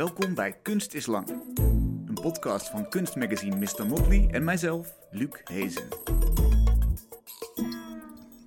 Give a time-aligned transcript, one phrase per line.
[0.00, 1.28] Welkom bij Kunst is Lang.
[2.06, 3.86] Een podcast van kunstmagazine Mr.
[3.86, 5.88] Motley en mijzelf, Luc Hezen.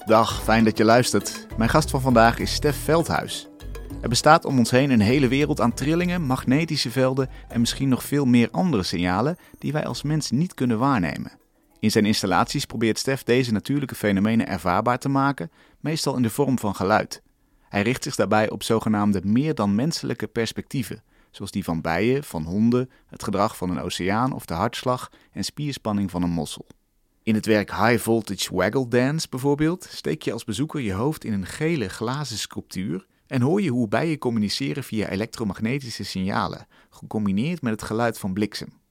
[0.06, 1.48] Dag, fijn dat je luistert.
[1.58, 3.50] Mijn gast van vandaag is Stef Veldhuis.
[4.02, 8.04] Er bestaat om ons heen een hele wereld aan trillingen, magnetische velden en misschien nog
[8.04, 11.32] veel meer andere signalen die wij als mens niet kunnen waarnemen.
[11.80, 16.60] In zijn installaties probeert Stef deze natuurlijke fenomenen ervaarbaar te maken, meestal in de vorm
[16.60, 17.22] van geluid.
[17.70, 21.04] Hij richt zich daarbij op zogenaamde meer dan menselijke perspectieven,
[21.36, 25.44] zoals die van bijen, van honden, het gedrag van een oceaan of de hartslag en
[25.44, 26.68] spierspanning van een mossel.
[27.24, 31.34] In het werk High Voltage Waggle Dance bijvoorbeeld steek je als bezoeker je hoofd in
[31.34, 37.72] een gele glazen sculptuur en hoor je hoe bijen communiceren via elektromagnetische signalen, gecombineerd met
[37.72, 38.82] het geluid van bliksem.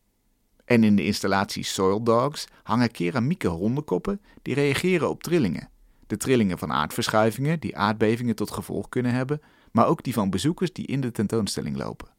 [0.65, 5.69] En in de installatie Soil Dogs hangen keramieke hondenkoppen die reageren op trillingen.
[6.07, 9.41] De trillingen van aardverschuivingen die aardbevingen tot gevolg kunnen hebben,
[9.73, 12.12] maar ook die van bezoekers die in de tentoonstelling lopen.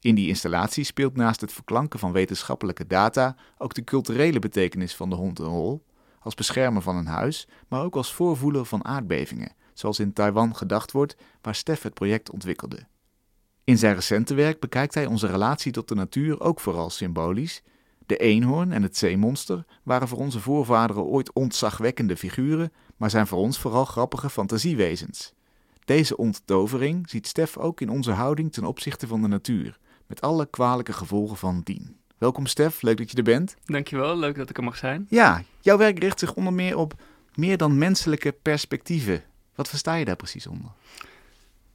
[0.00, 5.10] In die installatie speelt naast het verklanken van wetenschappelijke data ook de culturele betekenis van
[5.10, 5.84] de hond een rol,
[6.20, 10.92] als beschermer van een huis, maar ook als voorvoeler van aardbevingen, zoals in Taiwan gedacht
[10.92, 12.86] wordt, waar Stef het project ontwikkelde.
[13.64, 17.62] In zijn recente werk bekijkt hij onze relatie tot de natuur ook vooral symbolisch.
[18.06, 23.38] De eenhoorn en het zeemonster waren voor onze voorvaderen ooit ontzagwekkende figuren, maar zijn voor
[23.38, 25.32] ons vooral grappige fantasiewezens.
[25.84, 30.46] Deze onttovering ziet Stef ook in onze houding ten opzichte van de natuur, met alle
[30.50, 31.96] kwalijke gevolgen van dien.
[32.18, 33.56] Welkom Stef, leuk dat je er bent.
[33.64, 35.06] Dankjewel, leuk dat ik er mag zijn.
[35.08, 36.94] Ja, jouw werk richt zich onder meer op
[37.34, 39.22] meer dan menselijke perspectieven.
[39.54, 40.70] Wat versta je daar precies onder?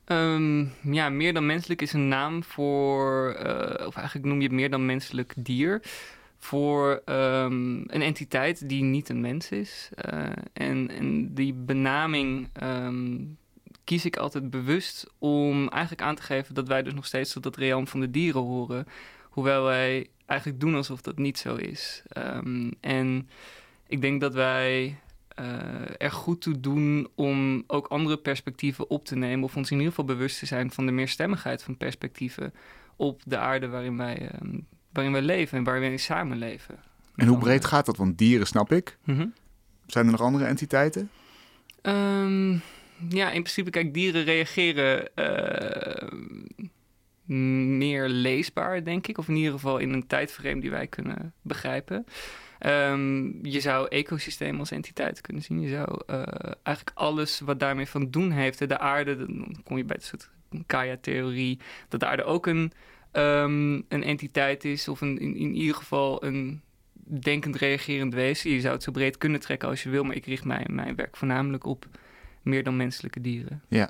[0.06, 4.56] Um, ja, meer dan menselijk is een naam voor, uh, of eigenlijk noem je het
[4.56, 5.82] meer dan menselijk dier,
[6.38, 9.90] voor um, een entiteit die niet een mens is.
[10.12, 13.38] Uh, en, en die benaming um,
[13.92, 17.44] kies ik altijd bewust om eigenlijk aan te geven dat wij dus nog steeds tot
[17.44, 18.88] dat realm van de dieren horen.
[19.30, 22.04] Hoewel wij eigenlijk doen alsof dat niet zo is.
[22.18, 23.30] Um, en
[23.88, 25.00] ik denk dat wij
[25.40, 25.46] uh,
[25.98, 29.44] er goed toe doen om ook andere perspectieven op te nemen.
[29.44, 32.54] Of ons in ieder geval bewust te zijn van de meerstemmigheid van perspectieven
[32.96, 36.80] op de aarde waarin wij, um, waarin wij leven en waarin wij samenleven.
[37.16, 37.98] En hoe breed gaat dat?
[37.98, 38.98] Want dieren snap ik.
[39.04, 39.34] Mm -hmm.
[39.86, 41.10] Zijn er nog andere entiteiten?
[41.82, 42.62] Um,
[43.10, 46.10] ja, in principe, kijk, dieren reageren uh,
[47.78, 49.18] meer leesbaar, denk ik.
[49.18, 52.06] Of in ieder geval in een tijdframe die wij kunnen begrijpen.
[52.66, 55.62] Um, je zou ecosysteem als entiteit kunnen zien.
[55.62, 56.24] Je zou uh,
[56.64, 58.68] eigenlijk alles wat daarmee van doen heeft.
[58.70, 60.30] De aarde, dan kom je bij het soort
[60.68, 61.60] Gaia-theorie,
[61.90, 62.72] dat de aarde ook een,
[63.12, 64.88] um, een entiteit is.
[64.88, 66.62] Of een, in, in ieder geval een
[67.20, 68.52] denkend reagerend wezen.
[68.52, 70.96] Je zou het zo breed kunnen trekken als je wil, maar ik richt mijn, mijn
[70.96, 71.86] werk voornamelijk op
[72.42, 73.62] meer dan menselijke dieren.
[73.68, 73.90] Ja,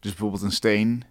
[0.00, 1.04] dus bijvoorbeeld een steen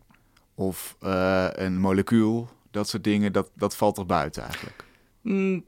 [0.55, 4.83] of uh, een molecuul, dat soort dingen, dat, dat valt er buiten eigenlijk.
[5.21, 5.63] Mm,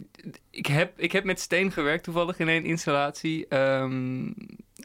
[0.50, 3.56] ik, heb, ik heb met steen gewerkt toevallig in één installatie.
[3.58, 4.34] Um,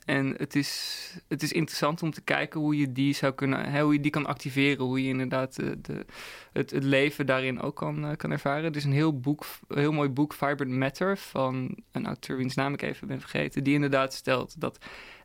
[0.05, 3.83] en het is, het is interessant om te kijken hoe je die zou kunnen, hè,
[3.83, 6.04] hoe je die kan activeren, hoe je inderdaad de, de,
[6.53, 8.65] het, het leven daarin ook kan, uh, kan ervaren.
[8.65, 12.54] Het is een heel, boek, een heel mooi boek, Vibrant Matter, van een auteur wiens
[12.54, 14.78] naam ik even ben vergeten, die inderdaad stelt dat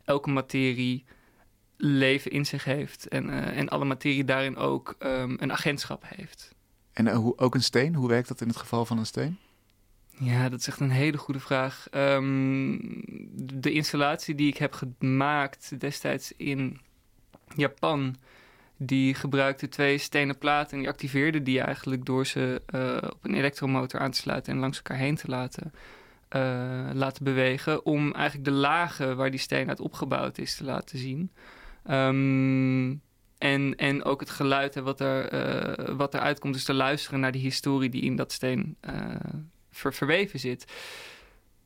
[0.08, 1.04] elke materie
[1.76, 6.54] leven in zich heeft en, uh, en alle materie daarin ook um, een agentschap heeft.
[6.92, 9.38] En uh, hoe, ook een steen, hoe werkt dat in het geval van een steen?
[10.10, 11.86] Ja, dat is echt een hele goede vraag.
[11.94, 12.80] Um,
[13.60, 16.80] de installatie die ik heb gemaakt destijds in
[17.54, 18.16] Japan,
[18.76, 23.34] die gebruikte twee stenen platen en die activeerde die eigenlijk door ze uh, op een
[23.34, 25.72] elektromotor aan te sluiten en langs elkaar heen te laten,
[26.36, 27.84] uh, laten bewegen.
[27.84, 31.32] Om eigenlijk de lagen waar die steen uit opgebouwd is te laten zien.
[31.90, 33.02] Um,
[33.38, 36.54] en, en ook het geluid en wat, er, uh, wat eruit komt.
[36.54, 38.76] Dus te luisteren naar die historie die in dat steen
[39.70, 40.72] ver, verweven zit.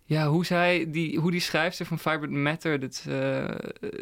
[0.04, 3.06] Ja, hoe, zij, die, hoe die schrijfster van Vibrant Matter dit,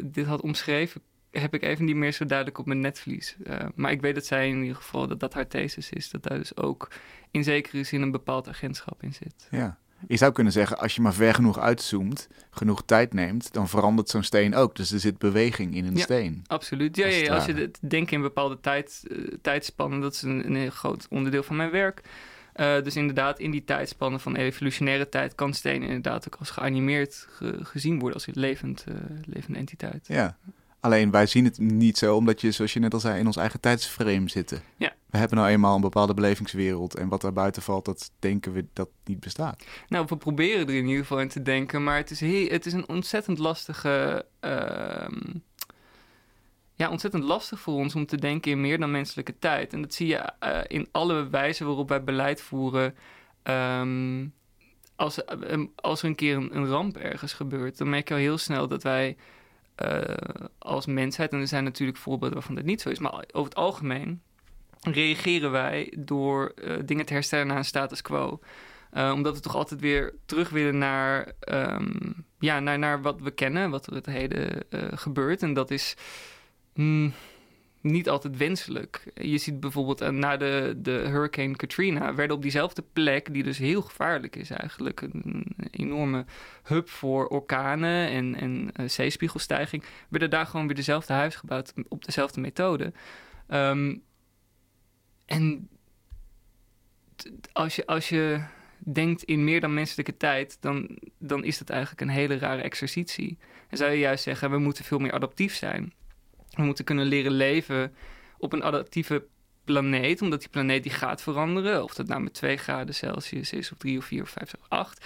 [0.03, 1.01] dit had omschreven,
[1.31, 3.35] heb ik even niet meer zo duidelijk op mijn netvlies.
[3.75, 6.09] maar ik weet dat zij in ieder geval, dat dat haar thesis is.
[6.09, 6.91] Dat daar dus ook
[7.31, 9.47] in zekere zin een bepaald agentschap in zit.
[9.51, 9.79] Ja.
[10.07, 14.09] Je zou kunnen zeggen, als je maar ver genoeg uitzoomt, genoeg tijd neemt, dan verandert
[14.09, 14.75] zo'n steen ook.
[14.75, 16.43] Dus er zit beweging in een ja, steen.
[16.47, 16.95] Absoluut.
[16.95, 20.69] Ja, ja, als je denkt in bepaalde tijd, uh, tijdspannen, dat is een, een, heel
[20.69, 22.01] groot onderdeel van mijn werk.
[22.55, 27.27] Uh, dus inderdaad, in die tijdspannen van evolutionaire tijd kan steen inderdaad ook als geanimeerd
[27.29, 28.95] ge gezien worden als een levend, uh,
[29.25, 30.07] levende entiteit.
[30.07, 30.37] Ja.
[30.79, 33.35] Alleen wij zien het niet zo, omdat je, zoals je net al zei, in ons
[33.35, 34.61] eigen tijdsframe zitten.
[34.75, 34.90] Ja.
[35.11, 38.65] We hebben nou eenmaal een bepaalde belevingswereld en wat daar buiten valt, dat denken we
[38.73, 39.65] dat niet bestaat.
[39.87, 42.65] Nou, we proberen er in ieder geval in te denken, maar het is, heel, het
[42.65, 44.25] is een ontzettend lastige.
[44.41, 45.07] Uh,
[46.75, 49.73] ja, ontzettend lastig voor ons om te denken in meer dan menselijke tijd.
[49.73, 52.95] En dat zie je eh, in alle wijzen waarop wij beleid voeren.
[53.43, 54.27] Ehm,
[54.95, 58.37] als, eh, als er een keer een, ramp ergens gebeurt, dan merk je al heel
[58.37, 59.17] snel dat wij
[60.57, 63.55] als mensheid, en er zijn natuurlijk voorbeelden waarvan dat niet zo is, maar over het
[63.55, 64.21] algemeen
[64.81, 66.53] reageren wij door
[66.85, 68.39] dingen te herstellen naar een status quo.
[68.93, 73.31] Uh, omdat we toch altijd weer terug willen naar, um, ja, naar, naar wat we
[73.31, 75.41] kennen, wat er het heden uh, gebeurt.
[75.41, 75.95] En dat is
[76.73, 77.13] mm,
[77.81, 79.11] niet altijd wenselijk.
[79.13, 83.81] Je ziet bijvoorbeeld na de, de Hurricane Katrina werden op diezelfde plek, die dus heel
[83.81, 86.25] gevaarlijk is eigenlijk, een enorme
[86.63, 92.41] hub voor orkanen en, en zeespiegelstijging, werden daar gewoon weer dezelfde huis gebouwd op dezelfde
[92.41, 92.93] methode.
[93.49, 94.03] Um,
[95.31, 95.69] en
[97.51, 98.43] als je, als je
[98.77, 103.37] denkt in meer dan menselijke tijd, dan, dan is dat eigenlijk een hele rare exercitie.
[103.69, 105.93] En zou je juist zeggen, we moeten veel meer adaptief zijn.
[106.49, 107.95] We moeten kunnen leren leven
[108.37, 109.25] op een adaptieve
[109.63, 111.83] planeet, omdat die planeet die gaat veranderen.
[111.83, 114.65] Of dat nou met 2 graden Celsius is, of 3 of 4 of 5 of
[114.67, 115.05] 8.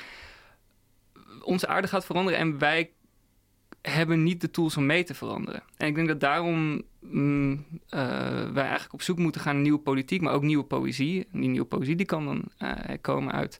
[1.42, 2.92] Onze aarde gaat veranderen en wij
[3.90, 5.64] hebben niet de tools om mee te veranderen.
[5.78, 8.00] En ik denk dat daarom mm, uh,
[8.52, 11.28] wij eigenlijk op zoek moeten gaan naar nieuwe politiek, maar ook nieuwe poëzie.
[11.34, 12.72] En die nieuwe poëzie die kan dan uh,
[13.02, 13.58] komen uit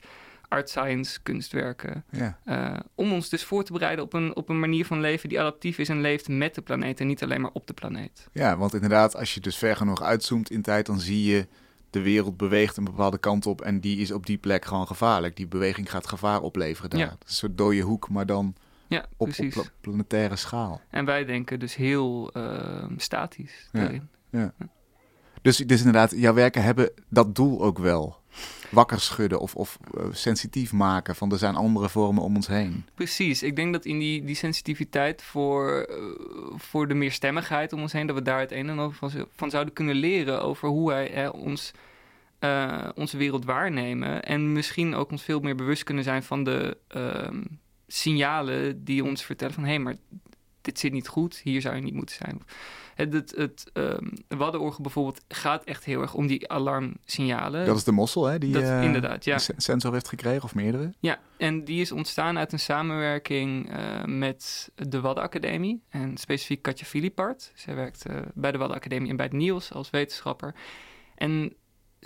[0.48, 2.04] art science, kunstwerken.
[2.10, 2.38] Ja.
[2.44, 5.40] Uh, om ons dus voor te bereiden op een, op een manier van leven die
[5.40, 8.28] adaptief is en leeft met de planeet en niet alleen maar op de planeet.
[8.32, 11.46] Ja, want inderdaad, als je dus ver genoeg uitzoomt in tijd, dan zie je
[11.90, 15.36] de wereld beweegt een bepaalde kant op en die is op die plek gewoon gevaarlijk.
[15.36, 17.00] Die beweging gaat gevaar opleveren daar.
[17.00, 17.10] Ja.
[17.10, 18.54] een soort dode hoek, maar dan
[18.88, 19.56] ja, op, precies.
[19.56, 20.80] op planetaire schaal.
[20.90, 24.08] En wij denken dus heel uh, statisch daarin.
[24.30, 24.68] Ja, ja.
[25.46, 28.16] Dus, dus inderdaad, jouw werken hebben dat doel ook wel.
[28.70, 32.84] Wakker schudden of, of uh, sensitief maken van er zijn andere vormen om ons heen.
[32.94, 35.96] Precies, ik denk dat in die, die sensitiviteit voor, uh,
[36.56, 39.50] voor de meerstemmigheid om ons heen, dat we daar het een en ander van, van
[39.50, 41.72] zouden kunnen leren over hoe wij ons,
[42.40, 44.22] uh, onze wereld waarnemen.
[44.22, 47.42] En misschien ook ons veel meer bewust kunnen zijn van de ehm,
[47.86, 49.96] signalen die ons vertellen van hé, hey, maar
[50.60, 52.42] dit zit niet goed, hier zou je niet moeten zijn.
[52.94, 57.66] Het, het, het um, Waddenorgel bijvoorbeeld gaat echt heel erg om die alarmsignalen.
[57.66, 58.38] Dat is de mossel, hè?
[58.38, 59.38] Die dat, uh, inderdaad, ja.
[59.56, 60.92] sensor heeft gekregen, of meerdere?
[61.00, 65.82] Ja, en die is ontstaan uit een samenwerking uh, met de Waddenacademie.
[65.88, 67.52] En specifiek Katja Filipart.
[67.54, 70.54] Zij werkt uh, bij de Waddenacademie en bij het NIOS als wetenschapper.
[71.14, 71.54] En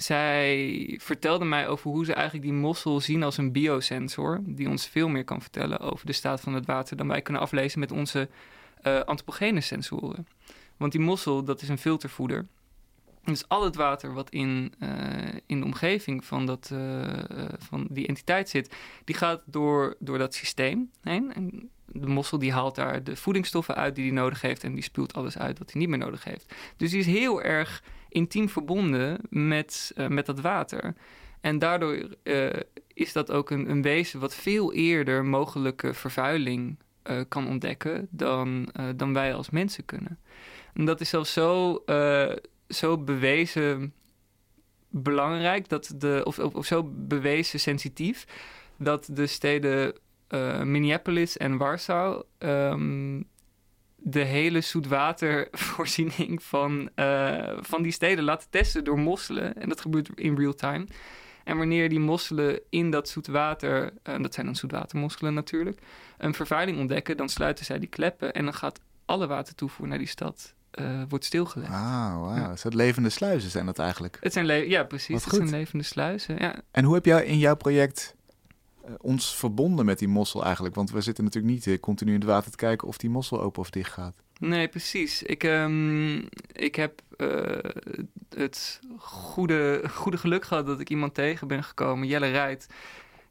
[0.02, 4.40] zij vertelde mij over hoe ze eigenlijk die mossel zien als een biosensor.
[4.42, 7.42] Die ons veel meer kan vertellen over de staat van het water dan wij kunnen
[7.42, 8.28] aflezen met onze
[8.82, 10.26] uh, antropogene sensoren.
[10.76, 12.46] Want die mossel, dat is een filtervoeder.
[13.24, 14.88] Dus al het water wat in, uh,
[15.46, 17.08] in de omgeving van, dat, uh,
[17.58, 18.74] van die entiteit zit,
[19.04, 21.32] die gaat door, door dat systeem heen.
[21.34, 24.82] En de mossel die haalt daar de voedingsstoffen uit die hij nodig heeft en die
[24.82, 26.54] spuwt alles uit wat hij niet meer nodig heeft.
[26.76, 30.94] Dus die is heel erg intiem verbonden met, met dat water.
[31.40, 32.16] En daardoor
[32.94, 36.78] is dat ook een, een, wezen wat veel eerder mogelijke vervuiling
[37.28, 40.18] kan ontdekken dan, dan wij als mensen kunnen.
[40.74, 41.82] En dat is zelfs zo,
[42.70, 43.94] zo bewezen
[44.88, 48.26] belangrijk, dat de, of, of, zo bewezen sensitief,
[48.76, 49.94] dat de steden
[50.62, 53.28] Minneapolis en Warschau um,
[54.02, 59.54] de hele zoetwatervoorziening van, uh, van die steden laten testen door mosselen.
[59.54, 60.86] En dat gebeurt in real time.
[61.44, 65.80] En wanneer die mosselen in dat zoetwater, uh, dat zijn dan zoetwatermosselen natuurlijk,
[66.18, 70.06] een vervuiling ontdekken, dan sluiten zij die kleppen en dan gaat alle watertoevoer naar die
[70.06, 71.72] stad uh, wordt stilgelegd.
[71.72, 72.36] Ah, wow.
[72.36, 72.48] Ja.
[72.50, 74.18] Dus levende sluizen zijn dat eigenlijk?
[74.20, 75.24] Het zijn ja, precies.
[75.24, 76.36] het zijn levende sluizen.
[76.38, 76.60] Ja.
[76.70, 78.14] En hoe heb jij in jouw project
[78.84, 80.74] eh, ons verbonden met die mossel eigenlijk?
[80.74, 83.40] Want we zitten natuurlijk niet uh, continu in het water te kijken of die mossel
[83.40, 84.14] open of dicht gaat.
[84.38, 85.22] Nee, precies.
[85.22, 87.02] Ik, um, ik heb
[88.34, 92.66] het goede, goede geluk gehad dat ik iemand tegen ben gekomen, Jelle Rijt,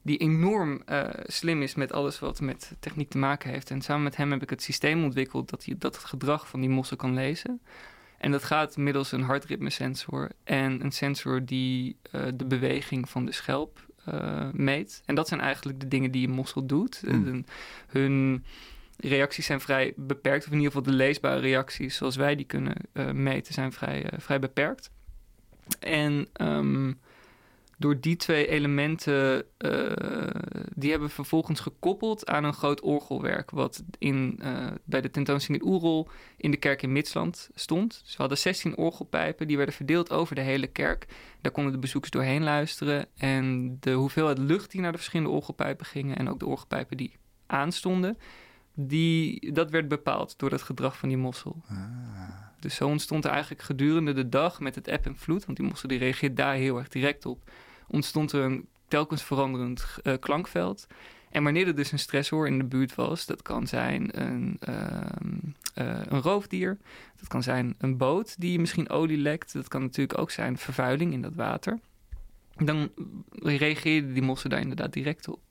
[0.10, 3.72] die enorm uh, slim is met alles wat met techniek te maken heeft.
[3.72, 6.60] En samen met hem heb ik het systeem ontwikkeld dat hij dat het gedrag van
[6.60, 7.62] die mossel kan lezen.
[8.18, 13.32] En dat gaat middels een hartritmesensor en een sensor die uh, de beweging van de
[13.32, 15.02] schelp uh, meet.
[15.06, 17.02] En dat zijn eigenlijk de dingen die een mossel doet.
[17.06, 17.46] Mm.
[17.88, 18.44] hun
[18.98, 22.76] reacties zijn vrij beperkt, of in ieder geval de leesbare reacties zoals wij die kunnen
[23.14, 24.92] meten, zijn vrij, vrij beperkt.
[25.80, 27.00] En um,
[27.80, 29.92] door die twee elementen, uh,
[30.76, 35.64] die hebben we vervolgens gekoppeld aan een groot orgelwerk, wat in, uh, bij de tentoonstelling
[35.64, 38.00] in Oerol in de kerk in Mitsland stond.
[38.04, 41.06] Dus we hadden 16 orgelpijpen, die werden verdeeld over de hele kerk.
[41.42, 43.08] Daar konden de bezoekers doorheen luisteren.
[43.18, 47.16] En de hoeveelheid lucht die naar de verschillende orgelpijpen gingen en ook de orgelpijpen die
[47.46, 48.18] aanstonden,
[48.74, 51.62] die, dat werd bepaald door het gedrag van die mossel.
[51.68, 51.78] Ah.
[52.60, 55.68] Dus zo ontstond er eigenlijk gedurende de dag met het eb en vloed, want die
[55.68, 57.52] mossel die reageert daar heel erg direct op,
[57.90, 60.88] ontstond er een telkens veranderend uh, klankveld.
[61.30, 64.76] En wanneer er dus een stressor in de buurt was, dat kan zijn een, uh,
[65.76, 66.78] uh, een roofdier,
[67.20, 71.14] dat kan zijn een boot die misschien olie lekt, dat kan natuurlijk ook zijn vervuiling
[71.14, 71.80] in dat water.
[72.56, 72.90] Dan
[73.32, 75.42] reageerden die mossen daar inderdaad direct op.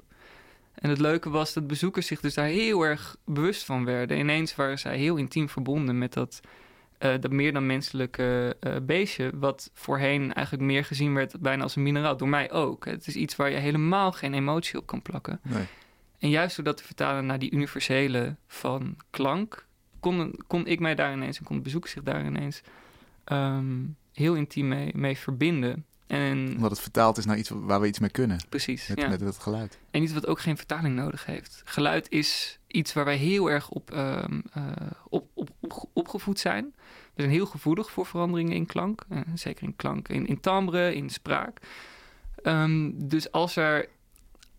[0.74, 4.18] En het leuke was dat bezoekers zich dus daar heel erg bewust van werden.
[4.18, 6.40] Ineens waren zij heel intiem verbonden met dat,
[6.98, 9.30] uh, dat meer dan menselijke uh, beestje.
[9.34, 12.16] Wat voorheen eigenlijk meer gezien werd bijna als een mineraal.
[12.16, 12.84] Door mij ook.
[12.84, 15.40] Het is iets waar je helemaal geen emotie op kan plakken.
[15.42, 15.66] Nee.
[16.18, 19.66] En juist door dat te vertalen naar die universele van klank...
[20.00, 22.62] kon, kon ik mij daar ineens en kon de bezoeker zich daar ineens
[23.32, 25.84] um, heel intiem mee, mee verbinden.
[26.06, 28.38] En, Omdat het vertaald is naar iets waar we iets mee kunnen.
[28.48, 29.08] Precies, met, ja.
[29.08, 29.78] met het geluid.
[29.90, 31.62] En iets wat ook geen vertaling nodig heeft.
[31.64, 34.64] Geluid is iets waar wij heel erg op, um, uh,
[35.08, 35.37] op, op, op,
[35.92, 36.74] opgevoed zijn.
[37.14, 39.04] We zijn heel gevoelig voor veranderingen in klank.
[39.10, 41.60] Uh, zeker in klank, in, in timbre, in spraak.
[42.42, 43.88] Um, dus als, er,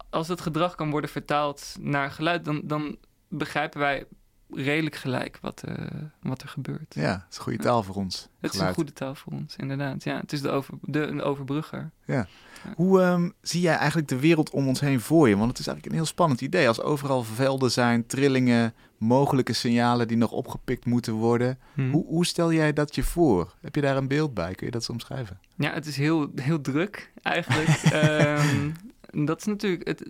[0.09, 2.45] als het gedrag kan worden vertaald naar geluid...
[2.45, 2.97] dan, dan
[3.27, 4.05] begrijpen wij
[4.53, 5.75] redelijk gelijk wat, uh,
[6.21, 6.95] wat er gebeurt.
[6.95, 8.27] Ja, het is een goede taal voor ons.
[8.39, 10.03] Het is een goede taal voor ons, inderdaad.
[10.03, 11.91] Ja, het is de, over, de een overbrugger.
[12.05, 12.27] Ja.
[12.63, 12.73] ja.
[12.75, 15.37] Hoe um, zie jij eigenlijk de wereld om ons heen voor je?
[15.37, 16.67] Want het is eigenlijk een heel spannend idee.
[16.67, 21.59] Als overal velden zijn, trillingen, mogelijke signalen die nog opgepikt moeten worden.
[21.73, 21.91] Hmm.
[21.91, 23.53] Hoe, hoe, stel jij dat je voor?
[23.61, 24.55] Heb je daar een beeld bij?
[24.55, 25.39] Kun je dat zo omschrijven?
[25.55, 27.93] Ja, het is heel, heel druk eigenlijk.
[27.93, 28.73] um,
[29.25, 30.03] dat, is natuurlijk het,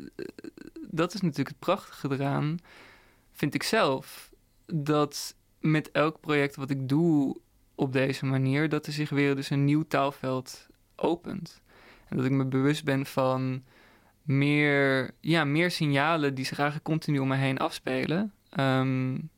[0.90, 2.58] dat is natuurlijk het prachtige eraan,
[3.34, 4.29] vind ik zelf
[4.74, 7.38] dat met elk project wat ik doe
[7.76, 11.62] op deze manier, dat er zich weer dus een nieuw taalveld opent.
[12.08, 13.64] En dat ik me bewust ben van
[14.22, 18.34] meer, ja, meer signalen die zich eigenlijk continu om me heen afspelen.
[18.60, 19.30] Um,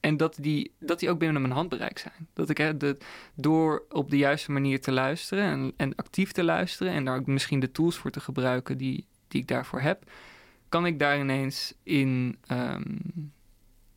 [0.00, 2.28] en dat die, dat die ook binnen mijn handbereik zijn.
[2.32, 2.96] Dat ik hè, de,
[3.34, 7.26] door op de juiste manier te luisteren en, en actief te luisteren en daar ook
[7.26, 10.10] misschien de tools voor te gebruiken die, die ik daarvoor heb,
[10.68, 13.32] kan ik daar ineens in um,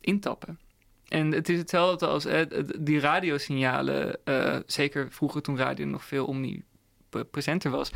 [0.00, 0.58] intappen.
[1.08, 2.46] En het is hetzelfde als eh,
[2.78, 7.90] die radiosignalen, uh, zeker vroeger toen radio nog veel omnipresenter was.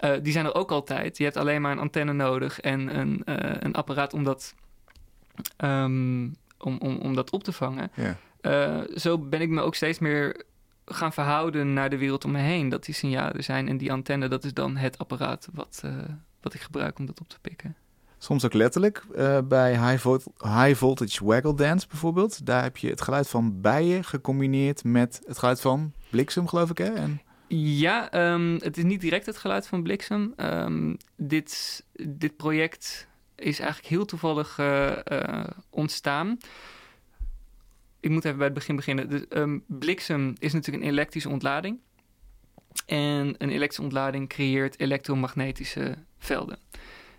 [0.00, 1.18] Uh, die zijn er ook altijd.
[1.18, 4.54] Je hebt alleen maar een antenne nodig en een, uh, een apparaat om dat,
[5.64, 7.90] um, om, om, om dat op te vangen.
[8.94, 10.44] Zo ben ik me ook steeds meer
[10.84, 12.68] gaan verhouden naar de wereld om me heen.
[12.68, 15.82] Dat die signalen er zijn en die antenne, dat is dan het apparaat wat,
[16.40, 17.76] wat ik gebruik om dat op te pikken.
[18.18, 19.04] Soms ook letterlijk.
[19.16, 22.46] Uh, bij high, vo high Voltage Waggle Dance bijvoorbeeld.
[22.46, 26.78] Daar heb je het geluid van bijen gecombineerd met het geluid van bliksem, geloof ik.
[26.78, 26.92] Hè?
[27.48, 30.32] Ja, um, het is niet direct het geluid van bliksem.
[30.36, 36.38] Um, dit, dit project is eigenlijk heel toevallig uh, uh, ontstaan.
[38.00, 39.10] Ik moet even bij het begin beginnen.
[39.10, 41.78] Dus, um, bliksem is natuurlijk een elektrische ontlading.
[42.86, 46.58] En een elektrische ontlading creëert elektromagnetische velden.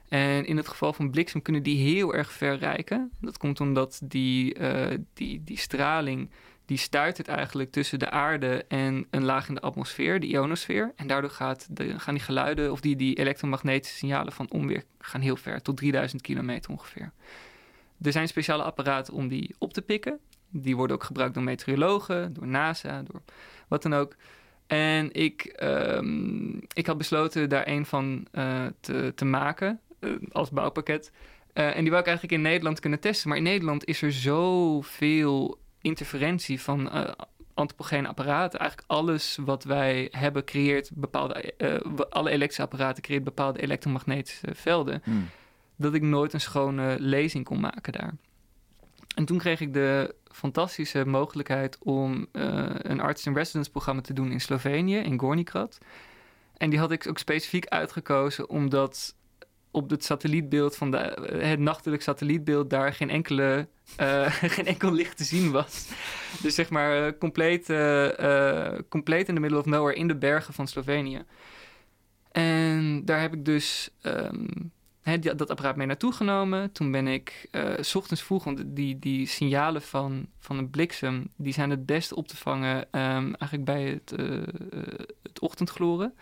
[0.09, 3.11] En in het geval van bliksem kunnen die heel erg ver reiken.
[3.21, 6.29] Dat komt omdat die, uh, die, die straling,
[6.65, 10.93] die stuitert eigenlijk tussen de aarde en een laag in de atmosfeer, de ionosfeer.
[10.95, 15.35] En daardoor gaat gaan die geluiden of die, die elektromagnetische signalen van onweer gaan heel
[15.35, 17.11] ver, tot 3000 kilometer ongeveer.
[18.01, 20.19] Er zijn speciale apparaten om die op te pikken.
[20.49, 23.21] Die worden ook gebruikt door meteorologen, door NASA, door
[23.67, 24.15] wat dan ook.
[24.67, 29.79] En ik, um, ik had besloten daar een van uh, te, te maken
[30.31, 31.11] als bouwpakket.
[31.53, 33.29] Uh, en die wou ik eigenlijk in Nederland kunnen testen.
[33.29, 37.09] Maar in Nederland is er zoveel interferentie van uh,
[37.53, 38.59] antropogene apparaten.
[38.59, 41.53] Eigenlijk alles wat wij hebben creëert bepaalde...
[42.09, 45.01] alle elektrische apparaten creëert bepaalde elektromagnetische velden.
[45.03, 45.29] Hmm.
[45.75, 48.13] Dat ik nooit een schone lezing kon maken daar.
[49.15, 54.97] En toen kreeg ik de fantastische mogelijkheid om een arts-in-residence programma te doen in Slovenië,
[54.97, 55.77] in Gornikrad.
[56.57, 59.15] En die had ik ook specifiek uitgekozen omdat
[59.71, 60.97] op het satellietbeeld van de,
[61.41, 63.67] het nachtelijk satellietbeeld daar geen enkele
[64.01, 65.87] uh, geen enkel licht te zien was.
[66.41, 67.65] Dus zeg maar uh, compleet,
[68.89, 71.23] compleet in the middle of nowhere in de bergen van Slovenië.
[72.31, 73.89] En daar heb ik dus
[75.01, 76.71] die, dat apparaat mee naartoe genomen.
[76.71, 81.29] Toen ben ik s ochtends vroeg, want die, die signalen van, van een bliksem...
[81.35, 84.13] die zijn het best op te vangen um, eigenlijk bij het,
[85.23, 86.13] het ochtendgloren.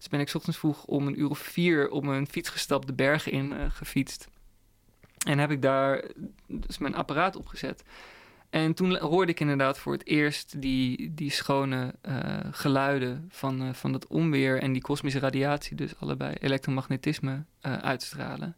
[0.00, 2.92] Dus ben ik ochtends vroeg om een uur of vier op mijn fiets gestapt, de
[2.92, 4.28] bergen in uh, gefietst.
[5.26, 6.04] En heb ik daar
[6.46, 7.82] dus mijn apparaat opgezet.
[8.50, 13.92] En toen hoorde ik inderdaad voor het eerst die, die schone uh, geluiden van, van
[13.92, 18.56] het onweer en die kosmische radiatie, dus allebei elektromagnetisme, uitstralen.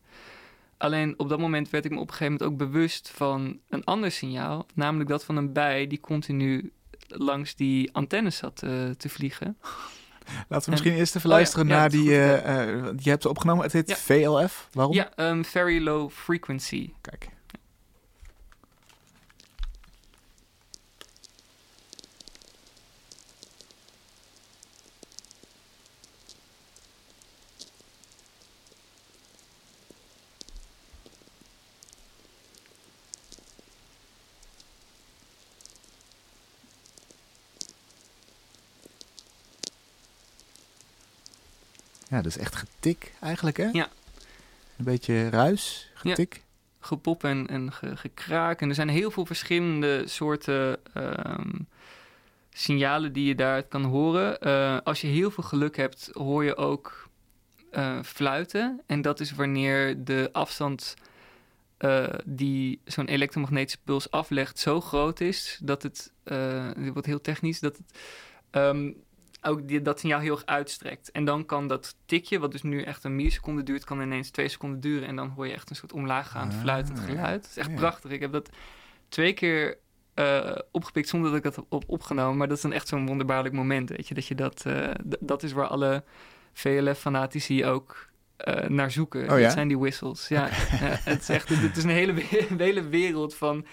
[0.77, 3.85] Alleen op dat moment werd ik me op een gegeven moment ook bewust van een
[3.85, 4.67] ander signaal.
[4.75, 6.73] Namelijk dat van een bij die continu
[7.09, 8.57] langs die antennes zat
[8.97, 9.57] te vliegen.
[10.49, 13.65] Laten we misschien eerst even luisteren oh naar die uh, uh, die je hebt opgenomen.
[13.65, 13.97] Het heet ja.
[13.97, 14.69] VLF.
[14.73, 14.95] Waarom?
[14.95, 16.93] Ja, um, Very Low Frequency.
[17.01, 17.29] Kijk.
[42.13, 43.69] Ja, dus echt getik eigenlijk, hè?
[43.73, 43.89] Ja.
[44.77, 46.35] Een beetje ruis, getik.
[46.35, 46.41] Ja.
[46.81, 48.61] Gepop en, en ge, gekraak.
[48.61, 51.67] En er zijn heel veel verschillende soorten um,
[52.51, 54.47] signalen die je daar kan horen.
[54.47, 57.09] Uh, als je heel veel geluk hebt, hoor je ook
[57.73, 58.81] uh, fluiten.
[58.87, 60.95] En dat is wanneer de afstand
[61.79, 66.13] uh, die zo'n elektromagnetische puls aflegt zo groot is dat het,
[66.77, 68.01] dit wordt heel technisch, dat het
[68.51, 69.03] um,
[69.43, 71.11] ook die, dat signaal heel erg uitstrekt.
[71.11, 74.49] En dan kan dat tikje, wat dus nu echt een milliseconde duurt, kan ineens twee
[74.49, 75.09] seconden duren.
[75.09, 77.43] En dan hoor je echt een soort omlaaggaand ah, fluitend geluid.
[77.43, 78.11] Het is echt prachtig.
[78.11, 78.51] Ik heb dat
[79.09, 79.79] twee keer
[80.15, 82.37] uh, opgepikt zonder dat ik dat op opgenomen.
[82.37, 84.15] Maar dat is dan echt zo'n wonderbaarlijk moment, weet je.
[84.15, 86.05] Dat je dat, uh, dat is waar alle
[86.53, 88.11] VLF-fanatici ook
[88.49, 89.23] uh, naar zoeken.
[89.31, 90.29] Oh, dat zijn die whistles.
[90.29, 92.15] Ja, het is echt, het is een hele,
[92.57, 93.67] hele wereld van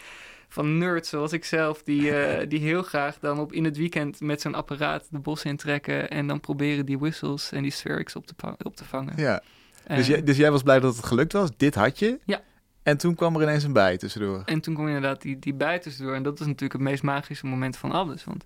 [0.49, 4.21] van nerds zoals ik zelf, die, uh, die heel graag dan op in het weekend
[4.21, 8.27] met zo'n apparaat de bos intrekken en dan proberen die whistles en die spherics op
[8.27, 9.13] te, op te vangen.
[9.17, 9.43] Ja.
[9.87, 11.49] Dus, jij, dus jij was blij dat het gelukt was?
[11.57, 12.19] Dit had je?
[12.25, 12.41] Ja.
[12.83, 14.41] En toen kwam er ineens een bij tussendoor.
[14.45, 16.15] En toen kwam inderdaad die, die bij tussendoor.
[16.15, 18.23] En dat is natuurlijk het meest magische moment van alles.
[18.23, 18.43] Want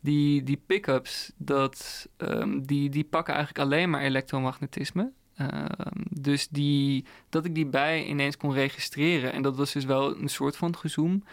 [0.00, 5.12] die, die pick-ups, dat, um, die, die pakken eigenlijk alleen maar elektromagnetisme.
[5.36, 9.32] Ehm, dus die, dat ik die bij ineens kon registreren.
[9.32, 11.24] En dat was dus wel een soort van gezoom.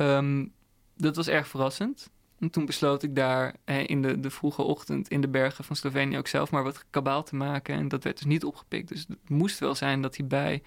[0.00, 0.52] Um,
[0.96, 2.10] dat was erg verrassend.
[2.38, 3.54] En toen besloot ik daar
[3.86, 7.22] in de, de vroege ochtend in de bergen van Slovenië ook zelf maar wat kabaal
[7.22, 7.74] te maken.
[7.74, 8.88] En dat werd dus niet opgepikt.
[8.88, 10.62] Dus het moest wel zijn dat hij bij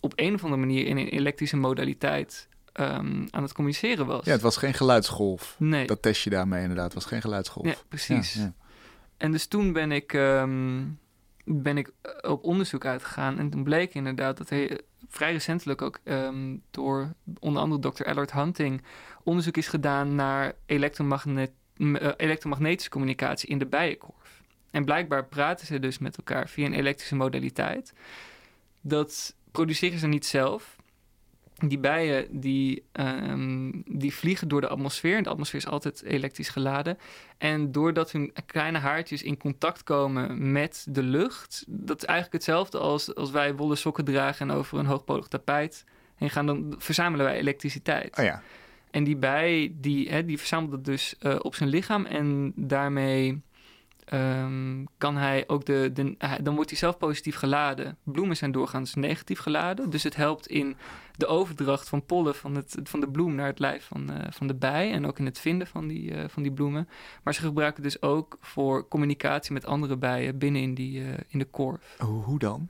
[0.00, 2.48] op een of andere manier in een elektrische modaliteit
[2.80, 4.24] um, aan het communiceren was.
[4.24, 5.56] Ja, het was geen geluidsgolf.
[5.58, 5.86] Nee.
[5.86, 6.84] Dat test je daarmee inderdaad.
[6.84, 7.66] Het was geen geluidsgolf.
[7.66, 8.32] Ja, precies.
[8.34, 8.52] Ja,
[9.16, 10.12] En dus toen ben ik
[11.44, 13.38] ben ik eh, op onderzoek uitgegaan.
[13.38, 18.04] En toen bleek inderdaad dat hij vrij recentelijk ook um, door onder andere Dr.
[18.04, 18.82] Allard Hunting
[19.22, 24.42] onderzoek is gedaan naar uh, elektromagnetische communicatie in de bijenkorf.
[24.70, 27.92] En blijkbaar praten ze dus met elkaar via een elektrische modaliteit.
[28.80, 30.76] Dat produceren ze niet zelf,
[31.68, 35.16] die bijen die, um, die vliegen door de atmosfeer.
[35.16, 36.98] En de atmosfeer is altijd elektrisch geladen.
[37.38, 41.64] En doordat hun kleine haartjes in contact komen met de lucht...
[41.68, 44.50] dat is eigenlijk hetzelfde als, als wij wollen sokken dragen...
[44.50, 46.46] en over een hoogpolig tapijt heen gaan...
[46.46, 48.18] dan verzamelen wij elektriciteit.
[48.18, 48.42] Oh ja.
[48.90, 52.06] En die bij, die, hè, die verzamelt dat dus uh, op zijn lichaam...
[52.06, 53.42] en daarmee
[54.12, 57.96] um, kan hij ook de, de, dan wordt hij zelf positief geladen.
[58.02, 59.90] Bloemen zijn doorgaans negatief geladen.
[59.90, 60.76] Dus het helpt in
[61.16, 64.46] de overdracht van pollen van, het, van de bloem naar het lijf van, uh, van
[64.46, 64.92] de bij.
[64.92, 66.88] En ook in het vinden van die, uh, van die bloemen.
[67.22, 71.08] Maar ze gebruiken het dus ook voor communicatie met andere bijen binnen in, die, uh,
[71.28, 71.96] in de korf.
[72.00, 72.68] Oh, hoe dan?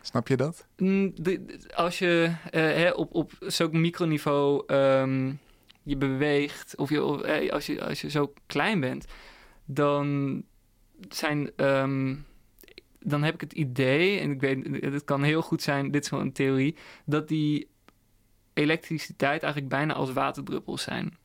[0.00, 0.66] Snap je dat?
[0.76, 5.38] Mm, de, als je hè, op, op zo'n microniveau um,
[5.82, 9.04] je beweegt, of je, of, als, je, als je zo klein bent,
[9.64, 10.42] dan
[11.08, 11.50] zijn.
[11.56, 12.16] Ehm,
[13.00, 16.10] dan heb ik het idee, en ik weet, het kan heel goed zijn, dit is
[16.10, 17.68] wel een theorie, dat die
[18.54, 21.18] elektriciteit eigenlijk bijna als waterdruppels zijn.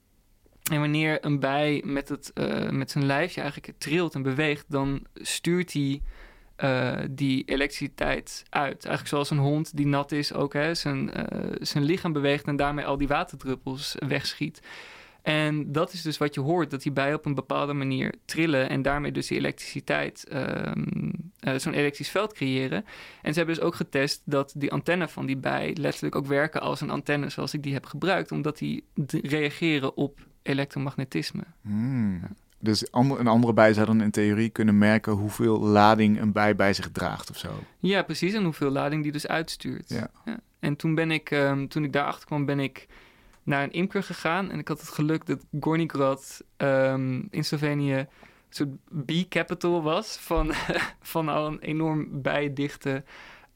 [0.72, 5.06] En wanneer een bij met, het, uh, met zijn lijfje eigenlijk trilt en beweegt, dan
[5.14, 6.02] stuurt hij
[6.64, 8.86] uh, die elektriciteit uit.
[8.86, 12.56] Eigenlijk zoals een hond die nat is ook hè, zijn, uh, zijn lichaam beweegt en
[12.56, 14.62] daarmee al die waterdruppels wegschiet.
[15.26, 18.70] En dat is dus wat je hoort, dat die bijen op een bepaalde manier trillen
[18.70, 21.12] en daarmee dus die elektriciteit, um,
[21.48, 22.86] uh, zo'n elektrisch veld creëren.
[23.22, 26.62] En ze hebben dus ook getest dat die antenne van die bij letterlijk ook werken
[26.62, 28.84] als een antenne zoals ik die heb gebruikt, omdat die
[29.22, 31.44] reageren op elektromagnetisme.
[31.62, 32.22] Hmm.
[32.60, 36.74] Dus een andere bij zou dan in theorie kunnen merken hoeveel lading een bij bij
[36.74, 37.50] zich draagt of zo.
[37.80, 38.34] Ja, precies.
[38.34, 39.90] En hoeveel lading die dus uitstuurt.
[39.90, 40.10] Ja.
[40.26, 40.40] ja.
[40.60, 42.88] En toen ben ik, um, toen ik daarachter kwam, ben ik
[43.46, 44.52] naar een imker gegaan.
[44.52, 48.08] En ik had het geluk dat Gornigrad um, in Slovenië een
[48.50, 50.54] soort bee capital was van,
[51.02, 53.04] van al een enorm bijdichte,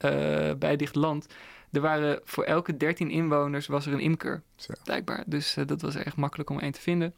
[0.06, 1.28] uh, bijdicht land.
[1.72, 4.74] Er waren voor elke 13 inwoners was er een imker, Zo.
[4.84, 5.24] blijkbaar.
[5.26, 7.14] Dus uh, dat was erg makkelijk om één te vinden.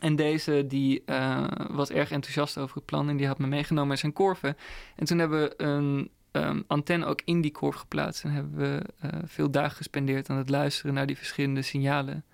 [0.00, 3.90] En deze die uh, was erg enthousiast over het plan en die had me meegenomen
[3.90, 4.56] in zijn korven.
[4.96, 8.24] En toen hebben we een ehm, antenne ook in die korf geplaatst.
[8.24, 12.24] En hebben we eh, veel dagen gespendeerd aan het luisteren naar die verschillende signalen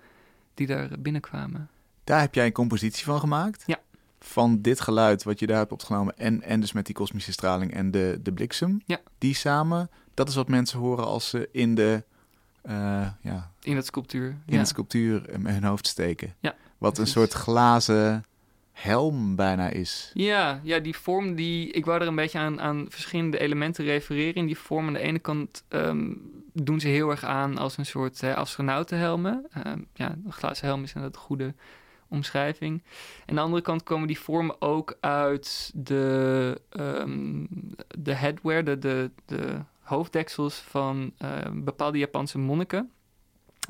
[0.53, 1.69] die daar binnenkwamen.
[2.03, 3.63] Daar heb jij een compositie van gemaakt?
[3.65, 3.79] Ja.
[4.19, 7.73] Van dit geluid wat je daar hebt opgenomen en, en dus met die kosmische straling
[7.73, 8.81] en de, de bliksem.
[8.85, 8.99] Ja.
[9.17, 12.03] Die samen, dat is wat mensen horen als ze in de,
[12.61, 14.27] eh, ja, In het sculptuur.
[14.27, 14.59] in ja.
[14.59, 16.35] de sculptuur eh, hun hoofd steken.
[16.39, 18.23] Ja, Wat een soort glazen
[18.73, 20.11] helm bijna is.
[20.13, 21.71] Ja, ja, die vorm die.
[21.71, 24.35] Ik wou er een beetje aan, aan verschillende elementen refereren.
[24.35, 26.13] In die vorm aan de ene kant ehm,
[26.53, 29.45] doen ze heel erg aan als een soort eh, astronautenhelmen.
[29.53, 31.53] Ehm, ja, een glazen helm is inderdaad een goede
[32.07, 32.83] omschrijving.
[33.25, 37.45] En aan de andere kant komen die vormen ook uit de, ehm,
[37.99, 41.13] de headwear, de, de, de hoofddeksels van
[41.53, 42.91] bepaalde Japanse monniken.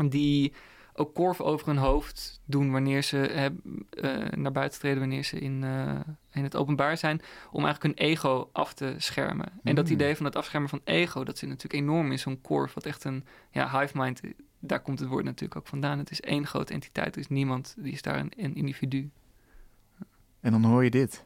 [0.07, 0.53] Die
[0.95, 5.63] ook korf over hun hoofd doen wanneer ze eh, naar buiten treden, wanneer ze in,
[5.63, 5.99] eh,
[6.31, 9.51] in het openbaar zijn, om eigenlijk hun ego af te schermen.
[9.63, 9.91] En dat Mm.
[9.91, 13.03] idee van het afschermen van ego, dat zit natuurlijk enorm in zo'n korf, wat echt
[13.03, 14.21] een ja, hive mind,
[14.59, 15.97] daar komt het woord natuurlijk ook vandaan.
[15.97, 19.09] Het is één grote entiteit, er is niemand, die is daar een, een individu.
[20.39, 21.23] En dan hoor je dit.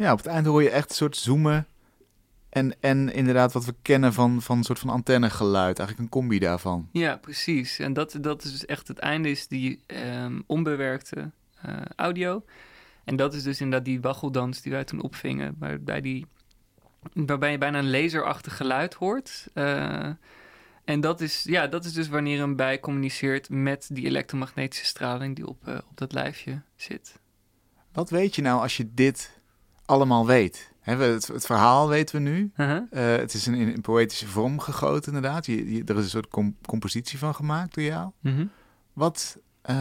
[0.00, 1.66] Ja, op het eind hoor je echt een soort zoomen.
[2.48, 5.78] En, en inderdaad wat we kennen van, van een soort van antennegeluid.
[5.78, 6.88] Eigenlijk een combi daarvan.
[6.92, 7.78] Ja, precies.
[7.78, 11.30] En dat, dat is dus echt het einde, is die ehm, onbewerkte
[11.62, 12.44] eh, audio.
[13.04, 16.26] En dat is dus inderdaad die waggeldans die wij toen opvingen, waarbij, die,
[17.12, 19.46] waarbij je bijna een laserachtig geluid hoort.
[19.54, 20.10] Eh,
[20.84, 25.36] en dat is, ja, dat is dus wanneer een bij communiceert met die elektromagnetische straling
[25.36, 27.18] die op, eh, op dat lijfje zit.
[27.92, 29.39] Wat weet je nou als je dit
[29.90, 30.72] allemaal weet?
[30.80, 32.52] Hè, we- het, het verhaal weten we nu.
[32.56, 32.82] Uh-huh.
[33.14, 35.46] Eh, het is in, in een poëtische vorm gegoten, inderdaad.
[35.46, 38.10] Je, je- er is een soort com- compositie van gemaakt door jou.
[38.20, 38.46] Mhm.
[38.92, 39.74] Wat, eh,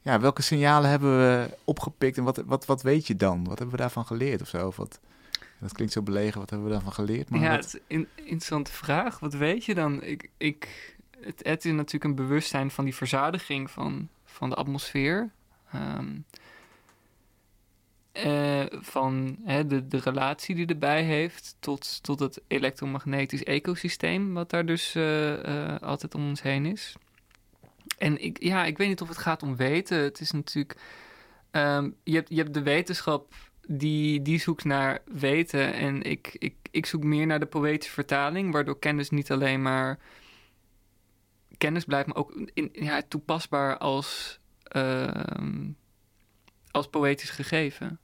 [0.00, 3.38] ja, welke signalen hebben we opgepikt en wat, wat, wat weet je dan?
[3.44, 4.66] Wat hebben we daarvan geleerd of zo?
[4.66, 5.00] Of wat,
[5.60, 7.30] dat klinkt zo belegen, wat hebben we daarvan geleerd?
[7.30, 9.18] Maar ja, wat- het is een interessante vraag.
[9.18, 10.02] Wat weet je dan?
[10.02, 15.30] Ik, ik, het, het is natuurlijk een bewustzijn van die verzadiging van, van de atmosfeer.
[15.72, 16.41] Ehm, eh,
[18.82, 24.66] van hè, de, de relatie die erbij heeft tot, tot het elektromagnetisch ecosysteem, wat daar
[24.66, 26.96] dus eh, eh, altijd om ons heen is.
[27.98, 29.98] En ik, ja, ik weet niet of het gaat om weten.
[29.98, 30.76] Het is natuurlijk.
[31.50, 33.34] ehm, je, hebt, je hebt de wetenschap
[33.68, 35.72] die, die zoekt naar weten.
[35.72, 39.98] En ik, ik, ik zoek meer naar de poëtische vertaling, waardoor kennis niet alleen maar
[41.58, 45.70] kennis blijft, maar ook ja, toepasbaar als, ehm,
[46.70, 47.98] als poëtisch gegeven.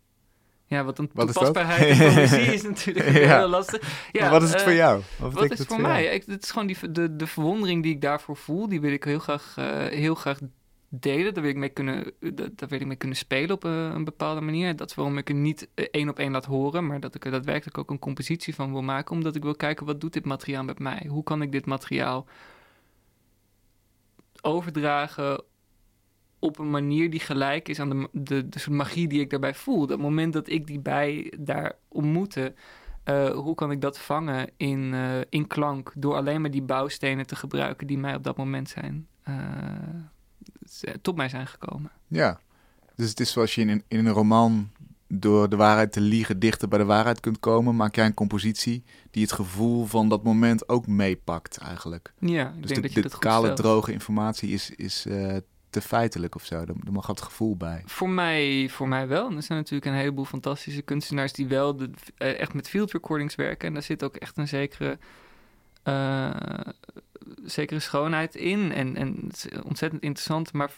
[0.68, 1.44] Ja, wat een Wat is dat?
[1.44, 3.38] toepasbaarheid poëzie is natuurlijk Ja.
[3.38, 4.08] heel lastig.
[4.12, 5.02] Ja, maar wat is het eh, voor jou?
[5.18, 6.04] wat is het het voor mij?
[6.04, 8.68] Ik, het is gewoon die, de, de verwondering die ik daarvoor voel.
[8.68, 10.38] Die wil ik heel graag, eh, heel graag
[10.88, 11.34] delen.
[11.34, 14.04] Daar wil, ik mee kunnen, daar, daar wil ik mee kunnen spelen op een, een
[14.04, 14.76] bepaalde manier.
[14.76, 16.86] Dat is waarom ik er niet eh, één op één laat horen.
[16.86, 19.14] Maar dat ik er daadwerkelijk ook een compositie van wil maken.
[19.14, 21.06] Omdat ik wil kijken, wat doet dit materiaal met mij?
[21.08, 22.26] Hoe kan ik dit materiaal
[24.40, 25.42] overdragen
[26.38, 29.86] op een manier die gelijk is aan de, de, de magie die ik daarbij voel.
[29.86, 32.54] Dat moment dat ik die bij daar ontmoette...
[33.04, 37.26] Uh, hoe kan ik dat vangen in, uh, in klank door alleen maar die bouwstenen
[37.26, 39.34] te gebruiken die mij op dat moment zijn uh,
[41.02, 41.90] tot mij zijn gekomen.
[42.06, 42.40] Ja,
[42.94, 44.70] dus het is zoals je in, in een roman
[45.06, 48.84] door de waarheid te liegen dichter bij de waarheid kunt komen, maak jij een compositie
[49.10, 52.12] die het gevoel van dat moment ook meepakt eigenlijk.
[52.18, 55.36] Ja, ik dus denk de, dat je de dat kale, droge informatie is, is uh,
[55.70, 56.54] te feitelijk of zo.
[56.54, 57.82] Er, er mag het gevoel bij.
[57.86, 59.28] Voor mij, voor mij wel.
[59.28, 62.92] En er zijn natuurlijk een heleboel fantastische kunstenaars die wel de, uh, echt met field
[62.92, 63.68] recordings werken.
[63.68, 64.98] En daar zit ook echt een zekere,
[65.84, 66.30] uh,
[67.44, 68.72] zekere schoonheid in.
[68.72, 70.52] En, en het is ontzettend interessant.
[70.52, 70.72] Maar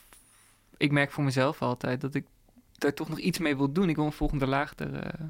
[0.76, 2.26] ik merk voor mezelf altijd dat ik
[2.72, 3.88] daar toch nog iets mee wil doen.
[3.88, 5.26] Ik wil een volgende laag er, uh,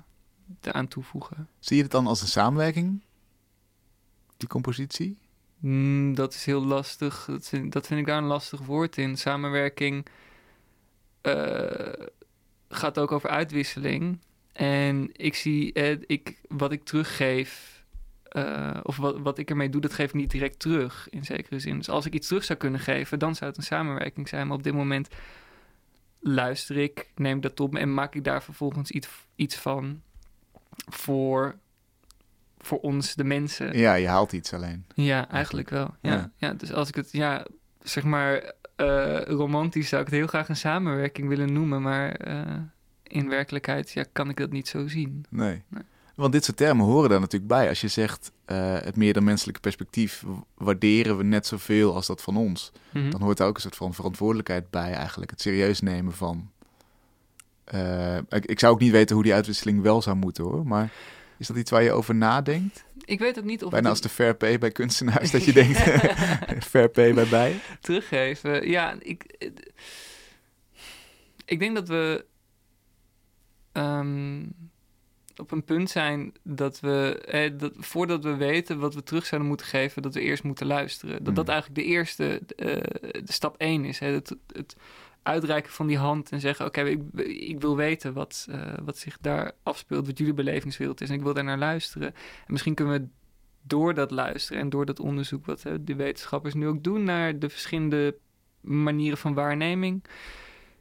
[0.60, 1.48] eraan toevoegen.
[1.58, 3.02] Zie je het dan als een samenwerking?
[4.40, 5.18] die compositie?
[5.60, 7.24] Mm, dat is heel lastig.
[7.24, 9.16] Dat vind, dat vind ik daar een lastig woord in.
[9.16, 10.06] Samenwerking
[11.20, 12.06] eh,
[12.68, 14.18] gaat ook over uitwisseling.
[14.52, 17.84] En ik zie, eh, ik, wat ik teruggeef,
[18.22, 21.58] eh, of wat, wat ik ermee doe, dat geef ik niet direct terug in zekere
[21.58, 21.76] zin.
[21.76, 24.46] Dus als ik iets terug zou kunnen geven, dan zou het een samenwerking zijn.
[24.46, 25.08] Maar op dit moment
[26.20, 30.02] luister ik, neem dat op en maak ik daar vervolgens iets, iets van
[30.88, 31.58] voor,
[32.60, 33.78] voor ons, de mensen.
[33.78, 34.84] Ja, je haalt iets alleen.
[34.94, 35.94] Ja, eigenlijk wel.
[36.00, 36.30] Ja, Ja.
[36.36, 36.52] ja.
[36.54, 37.46] dus als ik het, ja,
[37.82, 42.56] zeg maar, eh, romantisch zou ik het heel graag een samenwerking willen noemen, maar eh,
[43.02, 45.24] in werkelijkheid ja, kan ik dat niet zo zien.
[45.28, 45.62] Nee.
[45.68, 45.82] Nee.
[46.14, 47.68] Want dit soort termen horen daar natuurlijk bij.
[47.68, 52.22] Als je zegt eh, het meer dan menselijke perspectief waarderen we net zoveel als dat
[52.22, 52.72] van ons.
[52.90, 53.10] Mhm.
[53.10, 55.30] Dan hoort daar ook een soort van verantwoordelijkheid bij eigenlijk.
[55.30, 56.50] Het serieus nemen van...
[58.28, 60.66] ik, ik zou ook niet weten hoe die uitwisseling wel zou moeten hoor.
[60.66, 60.92] Maar
[61.40, 62.84] is dat iets waar je over nadenkt?
[63.04, 65.30] Ik weet ook niet of Bijna als de fair pay bij kunstenaars.
[65.30, 65.78] dat je denkt
[66.72, 67.60] fair pay bij bij.
[67.80, 68.68] teruggeven.
[68.68, 69.48] Ja, ik,
[71.44, 72.24] ik denk dat we
[73.72, 74.42] ehm,
[75.36, 79.48] op een punt zijn dat we, eh, dat, voordat we weten wat we terug zouden
[79.50, 81.24] moeten geven, dat we eerst moeten luisteren.
[81.24, 81.52] Dat dat Mm.
[81.52, 82.66] eigenlijk de eerste, eh,
[83.24, 83.98] de stap één is.
[83.98, 84.06] Hè?
[84.06, 84.76] Het, het
[85.22, 89.18] uitreiken van die hand en zeggen, oké, ik, ik wil weten wat, eh, wat zich
[89.20, 92.08] daar afspeelt, wat jullie belevingswereld is en ik wil daar naar luisteren.
[92.46, 93.08] En misschien kunnen we
[93.62, 97.48] door dat luisteren en door dat onderzoek wat de wetenschappers nu ook doen naar de
[97.48, 98.16] verschillende
[98.60, 100.04] manieren van waarneming,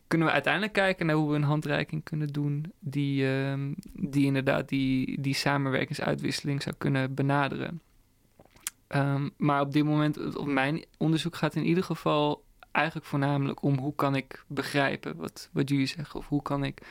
[0.07, 4.69] kunnen we uiteindelijk kijken naar hoe we een handreiking kunnen doen die, ehm, die inderdaad
[4.69, 7.81] die, die samenwerkingsuitwisseling zou kunnen benaderen.
[8.87, 12.43] Ehm, maar op dit moment, of mijn onderzoek gaat in ieder geval
[12.79, 16.81] eigenlijk voornamelijk om hoe kan ik begrijpen wat, wat jullie zeggen, of hoe kan ik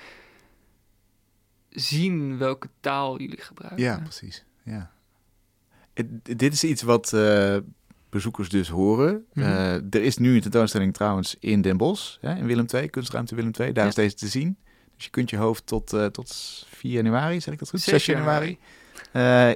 [1.68, 3.83] zien welke taal jullie gebruiken.
[3.85, 4.44] Ja, precies.
[4.62, 4.90] Ja.
[5.94, 7.57] Het- dit is iets wat eh,
[8.11, 9.24] bezoekers dus horen.
[9.33, 9.46] Mhm.
[9.46, 13.35] Eh, er is nu een tentoonstelling trouwens in Den Bosch, hè, in Willem II, kunstruimte
[13.35, 13.72] Willem II.
[13.72, 13.88] Daar Ja.
[13.90, 14.57] is deze te zien.
[14.96, 16.33] Dus je kunt je hoofd tot, eh, tot
[16.70, 17.81] 4 januari, zeg ik dat goed?
[17.81, 18.59] 6 6 januari.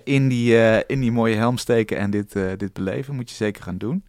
[0.04, 3.14] in, die, in die mooie helm steken en dit, dit beleven.
[3.14, 4.04] Moet je zeker gaan doen.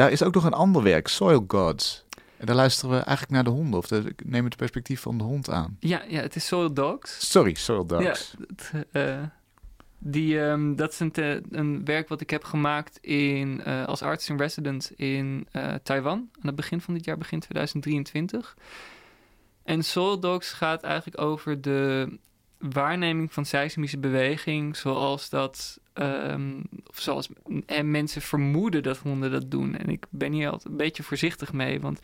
[0.00, 2.04] Daar is ook nog een ander werk, Soil Gods.
[2.36, 3.78] En daar luisteren we eigenlijk naar de honden.
[3.78, 5.76] Of de, ik neem het perspectief van de hond aan.
[5.80, 7.30] Ja, ja, het is Soil Dogs.
[7.30, 8.34] Sorry, Soil Dogs.
[8.38, 9.22] Ja, het, eh,
[9.98, 14.02] die, ehm, dat is een, te- een werk wat ik heb gemaakt in, eh, als
[14.02, 16.18] arts in resident in eh, Taiwan.
[16.18, 18.56] Aan het begin van dit jaar, begin 2023.
[19.64, 22.18] En Soul Dogs gaat eigenlijk over de
[22.58, 27.28] waarneming van seismische beweging, zoals dat, ehm, of zoals
[27.66, 29.76] en mensen vermoeden dat honden dat doen.
[29.76, 32.00] En ik ben hier altijd een beetje voorzichtig mee, want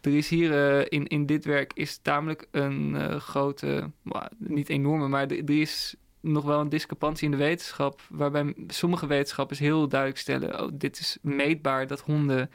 [0.00, 3.90] er is hier eh, in, in dit werk is tamelijk een eh, grote,
[4.38, 9.06] niet enorme, maar er er is nog wel een discrepantie in de wetenschap, waarbij sommige
[9.06, 12.50] wetenschappers heel duidelijk stellen: oh, dit is meetbaar dat honden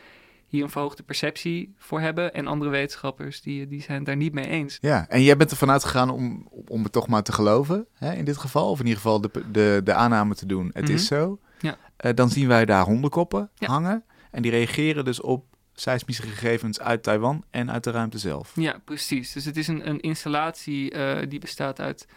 [0.52, 2.34] hier een verhoogde perceptie voor hebben.
[2.34, 4.78] En andere wetenschappers die, die zijn het daar niet mee eens.
[4.82, 8.26] Ja, en jij bent ervan uitgegaan om, om het toch maar te geloven, hè, in
[8.26, 8.70] dit geval.
[8.70, 11.40] Of in ieder geval de, de, de aanname te doen, het is zo.
[11.60, 11.78] Ja.
[11.98, 13.68] Eh, dan zien wij daar hondenkoppen Ja.
[13.68, 14.04] hangen.
[14.32, 18.52] En die reageren dus op seismische gegevens uit Taiwan en uit de ruimte zelf.
[18.56, 19.32] Ja, precies.
[19.32, 22.08] Dus het is een, een installatie eh, die bestaat uit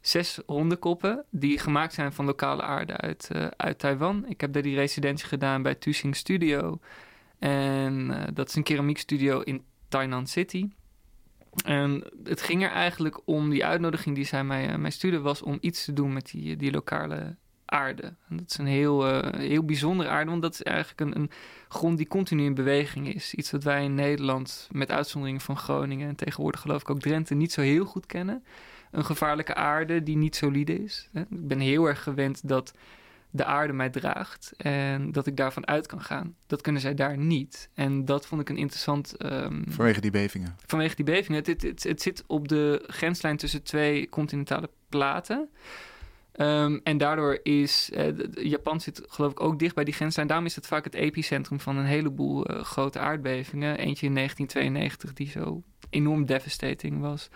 [0.00, 4.24] zes hondenkoppen die gemaakt zijn van lokale aarde uit, eh, uit Taiwan.
[4.28, 6.78] Ik heb daar die residentie gedaan bij Tusing Studio.
[7.42, 10.68] En eh, dat is een keramiekstudio in Tainan City.
[11.64, 15.42] En het ging er eigenlijk om, die uitnodiging die zij mij, eh, mij stuurde, was
[15.42, 18.02] om iets te doen met die, die lokale aarde.
[18.28, 21.30] En dat is een heel, eh, heel bijzondere aarde, want dat is eigenlijk een, een
[21.68, 23.34] grond die continu in beweging is.
[23.34, 27.34] Iets wat wij in Nederland, met uitzondering van Groningen en tegenwoordig geloof ik ook Drenthe,
[27.34, 28.44] niet zo heel goed kennen.
[28.90, 31.08] Een gevaarlijke aarde die niet solide is.
[31.12, 32.74] Ik ben heel erg gewend dat
[33.34, 36.34] de aarde mij draagt en dat ik daarvan uit kan gaan.
[36.46, 37.70] Dat kunnen zij daar niet.
[37.74, 39.16] En dat vond ik een interessant...
[39.16, 40.56] ehm, Vanwege die bevingen.
[40.66, 41.38] vanwege die bevingen.
[41.38, 45.48] Het, het, het, het zit op de grenslijn tussen twee continentale platen.
[46.32, 50.26] Ehm, en daardoor is eh, Japan zit geloof ik ook dicht bij die grenslijn.
[50.26, 53.78] Daarom is het vaak het epicentrum van een heleboel eh, grote aardbevingen.
[53.78, 57.28] Eentje in 1992 die zo enorm devastating was.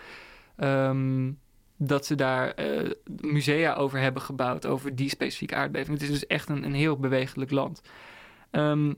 [0.55, 1.31] Ehm,
[1.77, 5.99] dat ze daar eh, musea over hebben gebouwd, over die specifieke aardbeving.
[5.99, 7.81] Het is dus echt een, een heel bewegelijk land.
[8.51, 8.93] Ehm,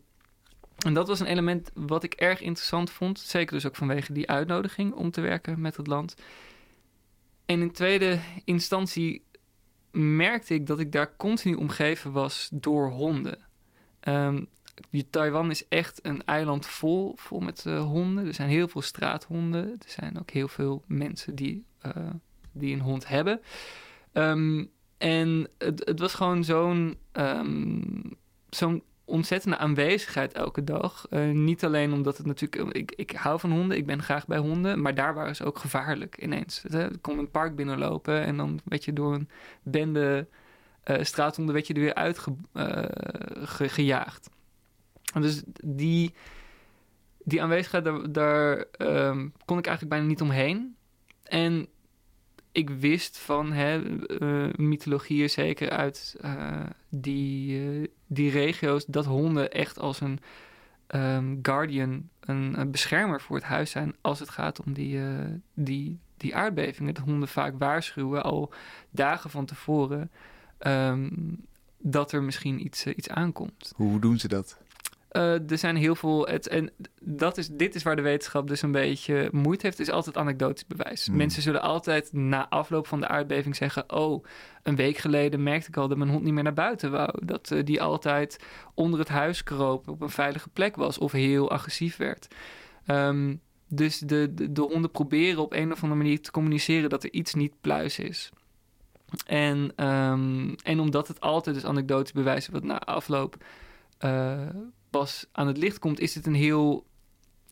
[0.85, 3.19] en dat was een element wat ik erg interessant vond.
[3.19, 6.15] Zeker dus ook vanwege die uitnodiging om te werken met het land.
[7.45, 9.25] En in tweede instantie
[9.91, 13.37] merkte ik dat ik daar continu omgeven was door honden.
[13.99, 14.43] Ehm,
[15.09, 18.25] Taiwan is echt een eiland vol, vol met eh, honden.
[18.25, 19.65] Er zijn heel veel straathonden.
[19.65, 22.09] Er zijn ook heel veel mensen die, eh,
[22.59, 23.41] die een hond hebben.
[24.11, 24.65] Ehm,
[24.97, 27.81] en het, het was gewoon zo'n ehm,
[28.49, 31.05] zo'n ontzettende aanwezigheid elke dag.
[31.09, 32.77] Uh, niet alleen omdat het natuurlijk...
[32.77, 34.81] Ik, ik hou van honden, ik ben graag bij honden...
[34.81, 36.63] maar daar waren ze ook gevaarlijk ineens.
[36.63, 38.21] Ik kon een park binnenlopen...
[38.21, 39.29] en dan werd je door een
[39.63, 40.27] bende
[40.85, 41.53] uh, straathonden...
[41.53, 41.93] werd je er weer
[42.53, 44.29] uitgejaagd.
[45.15, 46.13] Uh, dus die,
[47.23, 50.75] die aanwezigheid, daar, um, kon ik eigenlijk bijna niet omheen.
[51.23, 51.67] En
[52.51, 53.81] ik wist van hè,
[54.21, 60.19] uh, mythologieën, zeker uit uh, die, uh, die regio's, dat honden echt als een
[60.87, 64.99] um, guardian, een, beschermer voor het huis zijn als het gaat om die,
[65.53, 66.93] die, die aardbevingen.
[66.93, 68.53] Dat honden vaak waarschuwen al
[68.89, 70.11] dagen van tevoren
[70.59, 71.37] um,
[71.77, 73.73] dat er misschien iets, iets aankomt.
[73.75, 74.57] Hoe doen ze dat?
[75.11, 76.27] Uh, er zijn heel veel.
[76.27, 79.89] Het, en dat is, dit is waar de wetenschap dus een beetje moeite heeft, is
[79.89, 81.05] altijd anekdotisch bewijs.
[81.05, 81.15] Hmm.
[81.15, 84.25] Mensen zullen altijd na afloop van de aardbeving zeggen: Oh,
[84.63, 87.25] een week geleden merkte ik al dat mijn hond niet meer naar buiten wou.
[87.25, 88.39] Dat uh, die altijd
[88.73, 92.27] onder het huis kroop, op een veilige plek was of heel agressief werd.
[92.87, 97.03] Um, dus de, de, de, honden proberen op een of andere manier te communiceren dat
[97.03, 98.29] er iets niet pluis is.
[99.25, 103.37] En, um, en omdat het altijd dus anekdotisch bewijs is, wat na afloop.
[104.05, 104.39] Uh,
[104.89, 106.87] pas aan het licht komt, is het een heel.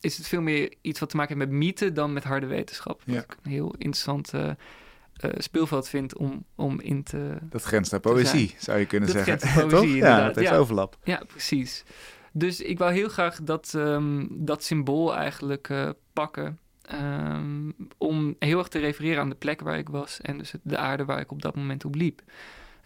[0.00, 3.02] Is het veel meer iets wat te maken heeft met mythe dan met harde wetenschap.
[3.06, 3.22] Wat Ja.
[3.22, 7.36] ik een heel interessant uh, uh, speelveld vind om, om in te.
[7.42, 9.48] Dat grenst naar poëzie, zou je kunnen Dat zeggen.
[9.48, 10.08] grenst poëzie, Toch?
[10.08, 10.56] Ja, heeft Ja.
[10.56, 10.98] overlap.
[11.04, 11.84] Ja, precies.
[12.32, 16.58] Dus ik wou heel graag dat, ehm, dat symbool eigenlijk uh, pakken.
[16.92, 20.76] Um, om heel erg te refereren aan de plek waar ik was en dus de
[20.76, 22.22] aarde waar ik op dat moment op liep.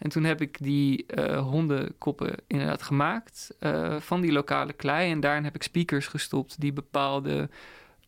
[0.03, 5.11] En toen heb ik die uh, hondenkoppen inderdaad gemaakt uh, van die lokale klei.
[5.11, 7.49] En daarin heb ik speakers gestopt die bepaalde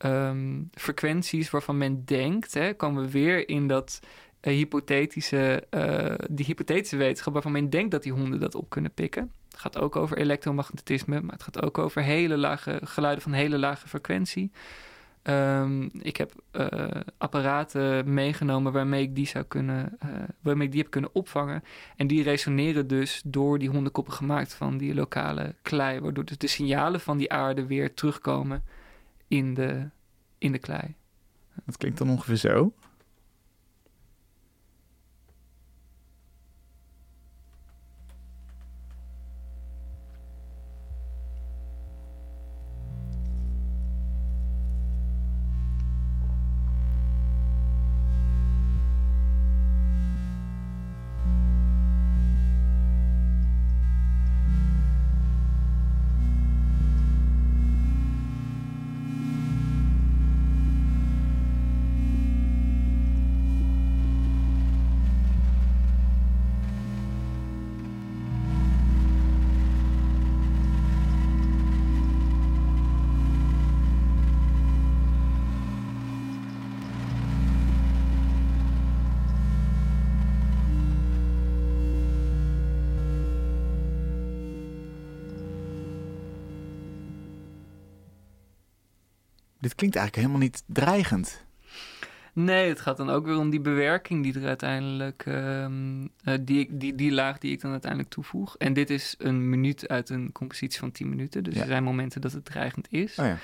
[0.05, 3.99] um, frequenties waarvan men denkt, hè, komen we weer in dat
[4.41, 5.63] uh, hypothetische,
[6.29, 9.31] die hypothetische wetenschap waarvan men denkt dat die honden dat op kunnen pikken.
[9.49, 13.57] Het gaat ook over elektromagnetisme, maar het gaat ook over hele lage geluiden van hele
[13.57, 14.51] lage frequentie.
[15.29, 20.09] Um, ik heb uh, apparaten meegenomen waarmee ik die zou kunnen, uh,
[20.41, 21.63] waarmee ik die heb kunnen opvangen.
[21.95, 26.47] En die resoneren dus door die hondenkoppen gemaakt van die lokale klei, waardoor dus de
[26.47, 28.63] signalen van die aarde weer terugkomen
[29.27, 29.89] in de,
[30.37, 30.95] in de klei.
[31.65, 32.73] Dat klinkt dan ongeveer zo.
[89.89, 91.43] Klinkt eigenlijk helemaal niet dreigend.
[92.33, 96.77] Nee, het gaat dan ook weer om die bewerking die er uiteindelijk, um, uh, die,
[96.77, 98.57] die, die laag die ik dan uiteindelijk toevoeg.
[98.57, 101.43] En dit is een minuut uit een compositie van 10 minuten.
[101.43, 101.61] Dus Ja.
[101.61, 103.19] er zijn momenten dat het dreigend is.
[103.19, 103.37] Oh ja.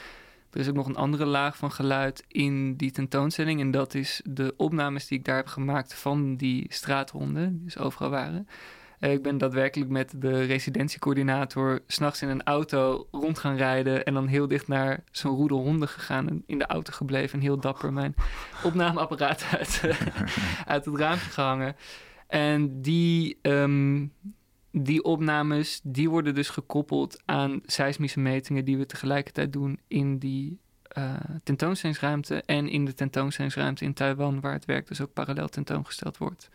[0.51, 3.59] Er is ook nog een andere laag van geluid in die tentoonstelling.
[3.59, 7.77] En dat is de opnames die ik daar heb gemaakt van die straathonden, die dus
[7.77, 8.47] overal waren.
[9.01, 14.05] Eh, ik ben daadwerkelijk met de residentiecoördinator s'nachts in een auto rond gaan rijden.
[14.05, 16.29] En dan heel dicht naar zo'n roedel honden gegaan.
[16.29, 18.15] En in de auto gebleven en heel dapper mijn
[18.63, 20.07] opnameapparaat uit, eh,
[20.65, 21.75] uit het raampje gehangen.
[22.27, 24.05] En die, ehm,
[24.71, 30.59] die opnames, die worden dus gekoppeld aan seismische metingen die we tegelijkertijd doen in die
[30.97, 36.17] uh, tentoonstellingsruimte en in de tentoonstellingsruimte in Taiwan, waar het werk dus ook parallel tentoongesteld
[36.17, 36.49] wordt.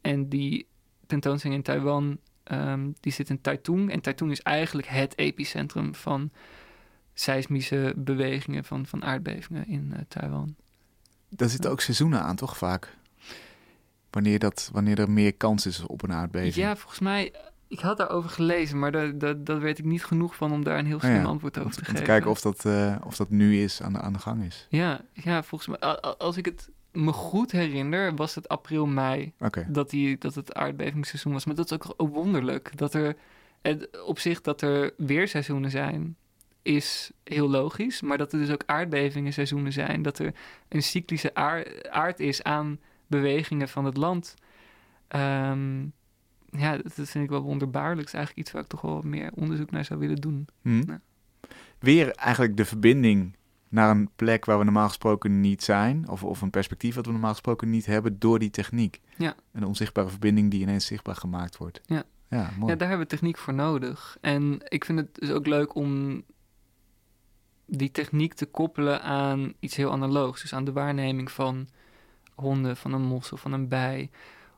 [0.00, 0.66] En die
[1.14, 2.18] tentoonstelling in Taiwan,
[2.52, 3.90] um, die zit in Taitung.
[3.90, 6.30] En Taitung is eigenlijk het epicentrum van
[7.14, 10.54] seismische bewegingen, van, van aardbevingen in uh, Taiwan.
[11.28, 12.96] Daar zitten ook seizoenen aan, toch vaak?
[14.10, 16.54] Wanneer, dat, wanneer er meer kans is op een aardbeving.
[16.54, 17.32] Ja, volgens mij,
[17.68, 20.78] ik had daarover gelezen, maar daar, daar, daar weet ik niet genoeg van om daar
[20.78, 22.00] een heel slim Oh ja, antwoord over om, te om geven.
[22.00, 24.66] te kijken of dat, uh, of dat nu is, aan de, aan de gang is.
[24.68, 29.66] Ja, ja, volgens mij, als ik het me goed herinner, was het april, mei okay.
[29.68, 31.44] dat, die, dat het aardbevingsseizoen was.
[31.44, 32.76] Maar dat is ook, ook wonderlijk.
[32.76, 33.16] Dat er
[34.06, 36.16] op zich dat er weerseizoenen zijn,
[36.62, 38.02] is heel logisch.
[38.02, 40.02] Maar dat er dus ook aardbevingen seizoenen zijn.
[40.02, 40.34] Dat er
[40.68, 44.34] een cyclische aard, aard is aan bewegingen van het land.
[45.08, 45.92] Um,
[46.50, 47.98] ja, dat, dat vind ik wel wonderbaarlijk.
[47.98, 50.48] Het is eigenlijk iets waar ik toch wel meer onderzoek naar zou willen doen.
[50.62, 50.82] Hm.
[50.86, 51.00] Ja.
[51.78, 53.36] Weer eigenlijk de verbinding
[53.74, 56.08] naar een plek waar we normaal gesproken niet zijn.
[56.08, 59.00] Of, of een perspectief wat we normaal gesproken niet hebben door die techniek.
[59.16, 59.34] Ja.
[59.52, 61.80] Een onzichtbare verbinding die ineens zichtbaar gemaakt wordt.
[61.86, 62.04] Ja.
[62.28, 62.72] Ja, mooi.
[62.72, 64.18] Ja, daar hebben we techniek voor nodig.
[64.20, 66.22] En ik vind het dus ook leuk om
[67.66, 70.40] die techniek te koppelen aan iets heel analoogs.
[70.40, 71.68] Dus aan de waarneming van
[72.34, 74.10] honden, van een mos of van een bij.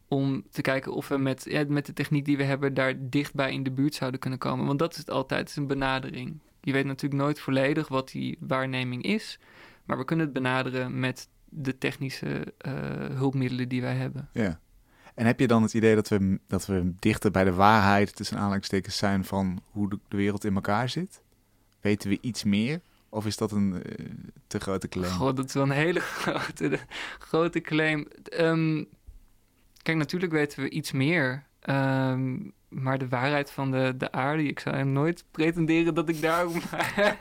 [0.09, 3.53] Om te kijken of we met, ja, met de techniek die we hebben daar dichtbij
[3.53, 4.67] in de buurt zouden kunnen komen.
[4.67, 6.39] Want dat is het altijd, het is een benadering.
[6.67, 9.39] Je weet natuurlijk nooit volledig wat die waarneming is.
[9.85, 12.73] Maar we kunnen het benaderen met de technische eh,
[13.15, 14.29] hulpmiddelen die wij hebben.
[14.33, 14.61] Ja.
[15.15, 18.39] En heb je dan het idee dat we, dat we dichter bij de waarheid tussen
[18.39, 21.23] aanhalingstekens zijn van hoe de, de wereld in elkaar zit?
[21.81, 22.81] Weten we iets meer?
[23.09, 24.07] Of is dat een eh,
[24.47, 25.13] te grote claim?
[25.13, 26.79] God, dat is wel een hele grote,
[27.19, 28.07] grote claim.
[28.23, 28.85] Ehm,
[29.83, 31.46] kijk, natuurlijk weten we iets meer.
[31.67, 32.37] Ehm,
[32.69, 36.47] maar de waarheid van de, de aarde, ik zou hem nooit pretenderen dat ik daar...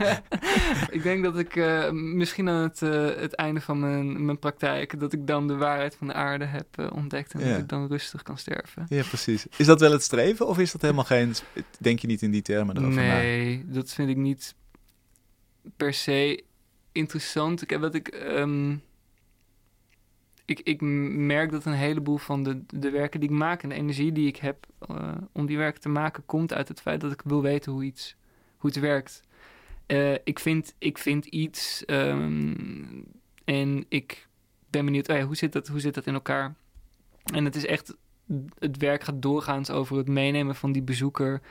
[0.98, 5.00] ik denk dat ik eh, misschien aan het, eh, het einde van mijn, mijn praktijk...
[5.00, 7.34] dat ik dan de waarheid van de aarde heb eh, ontdekt...
[7.34, 7.50] en Ja.
[7.50, 8.86] dat ik dan rustig kan sterven.
[8.89, 9.46] Ja, precies.
[9.58, 11.34] Is dat wel het streven of is dat helemaal geen...
[11.80, 13.16] Denk je niet in die termen erover na?
[13.18, 14.56] Nee, dat vind ik niet
[15.78, 16.43] per se
[16.91, 17.62] interessant.
[17.62, 18.08] Ik heb wat ik.
[18.08, 18.76] ehm,
[20.46, 23.76] ik, ik merk dat een heleboel van de, de werken die ik maak en de
[23.76, 27.12] energie die ik heb eh, om die werken te maken, komt uit het feit dat
[27.12, 28.16] ik wil weten hoe iets
[28.58, 29.24] hoe het werkt.
[29.86, 32.54] Eh, ik, vind, ik vind iets ehm,
[33.43, 34.28] en ik
[34.70, 36.56] ben benieuwd, oh hoe, zit dat, hoe zit dat in elkaar?
[37.24, 37.96] En het is echt,
[38.60, 41.41] het werk gaat doorgaans over het meenemen van die bezoeker,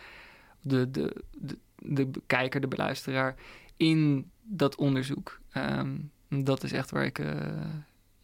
[0.61, 3.35] de, de, de, de kijker, de beluisteraar,
[3.77, 5.41] in dat onderzoek.
[5.51, 5.97] Ehm,
[6.29, 7.37] dat is echt waar ik, eh,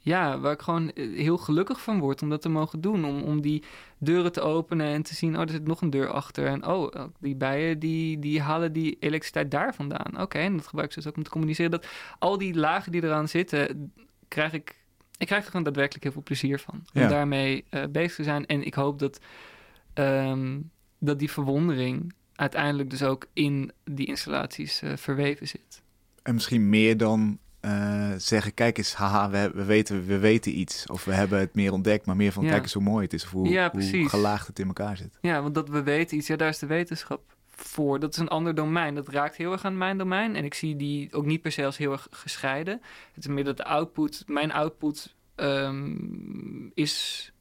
[0.03, 3.05] ja, waar ik gewoon heel gelukkig van word om dat te mogen doen.
[3.05, 3.63] Om, om die
[3.99, 6.47] deuren te openen en te zien, oh, er zit nog een deur achter.
[6.47, 10.21] En oh, die bijen, die, die halen die elektriciteit daar vandaan.
[10.21, 11.71] Oké, en dat gebruik ik dus ook om te communiceren.
[11.71, 11.87] Dat
[12.19, 13.93] al die lagen die eraan zitten,
[14.29, 14.77] krijg ik,
[15.19, 16.75] ik krijg er gewoon daadwerkelijk heel veel plezier van.
[16.95, 17.09] Om Ja.
[17.09, 18.47] daarmee eh, bezig te zijn.
[18.47, 19.21] En ik hoop dat,
[19.95, 20.61] ehm,
[20.99, 25.83] dat die verwondering uiteindelijk dus ook in die installaties eh, verweven zit.
[26.23, 30.87] En misschien meer dan eh, zeggen, kijk eens, haha, we, we, weten, we weten iets.
[30.87, 32.51] Of we hebben het meer ontdekt, maar meer van, Ja.
[32.51, 33.25] kijk eens hoe mooi het is.
[33.25, 35.19] Of hoe, Ja, hoe gelaagd het in elkaar zit.
[35.21, 38.01] Ja, want dat we weten iets, ja, daar is de wetenschap voor.
[38.01, 38.95] Dat is een ander domein.
[38.95, 40.37] Dat raakt heel erg aan mijn domein.
[40.37, 42.81] En ik zie die ook niet per se als heel erg gescheiden.
[43.15, 45.97] Het is meer dat de output, mijn output ehm,
[46.75, 47.33] is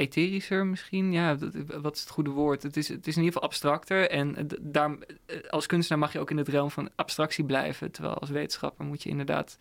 [0.00, 1.12] etherischer misschien.
[1.12, 2.62] Ja, dat- wat is het goede woord?
[2.62, 4.10] Het is, het is in ieder geval abstracter.
[4.10, 4.90] En eh, daar,
[5.26, 7.90] eh, als kunstenaar mag je ook in het realm van abstractie blijven.
[7.90, 9.56] Terwijl als wetenschapper moet je inderdaad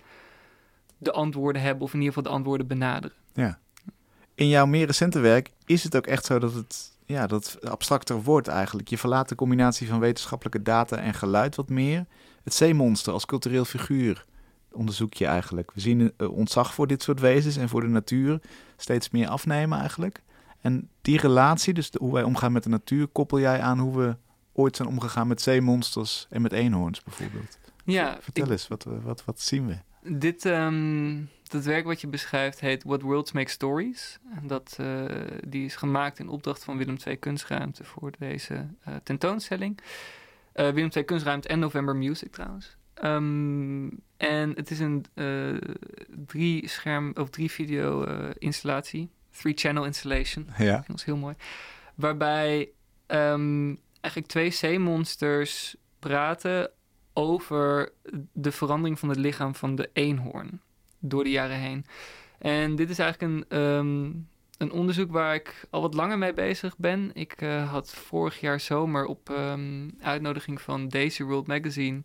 [0.97, 1.83] de antwoorden hebben.
[1.83, 3.17] Of in ieder geval de antwoorden benaderen.
[3.33, 3.59] Ja.
[4.35, 7.69] In jouw meer recente werk is het ook echt zo dat het, ja, dat het
[7.69, 8.87] abstracter wordt eigenlijk.
[8.87, 12.05] Je verlaat de combinatie van wetenschappelijke data en geluid wat meer.
[12.43, 14.25] Het zeemonster als cultureel figuur
[14.71, 15.71] onderzoek je eigenlijk.
[15.73, 18.39] We zien eh, ontzag voor dit soort wezens en voor de natuur
[18.77, 20.21] steeds meer afnemen eigenlijk.
[20.62, 23.97] En die relatie, dus de- hoe wij omgaan met de natuur, koppel jij aan hoe
[23.97, 24.16] we
[24.53, 27.57] ooit zijn omgegaan met zeemonsters en met eenhoorns bijvoorbeeld.
[27.86, 29.78] Ja, Vertel ik- eens, wat, wat, wat zien we?
[30.18, 34.20] Dit, ehm, dat werk wat je beschrijft heet What Worlds Make Stories.
[34.36, 35.05] En dat, eh,
[35.47, 39.80] die is gemaakt in opdracht van Willem II Kunstruimte voor deze eh, tentoonstelling.
[40.53, 42.78] Eh, Willem II Kunstruimte en November Music trouwens.
[42.93, 43.88] Ehm,
[44.18, 45.05] en het is een
[46.28, 48.03] drie scherm of drie video
[48.38, 49.10] installatie.
[49.32, 50.47] Three channel installation.
[50.57, 51.36] Ja, Dat is heel mooi.
[51.95, 52.69] Waarbij
[53.05, 56.71] ehm, eigenlijk twee zeemonsters praten
[57.13, 57.91] over
[58.34, 60.61] de verandering van het lichaam van de eenhoorn
[60.99, 61.86] door de jaren heen.
[62.38, 64.11] En dit is eigenlijk een, ehm,
[64.57, 67.11] een onderzoek waar ik al wat langer mee bezig ben.
[67.13, 72.01] Ik eh, had vorig jaar zomer op ehm, uitnodiging van Daisy World Magazine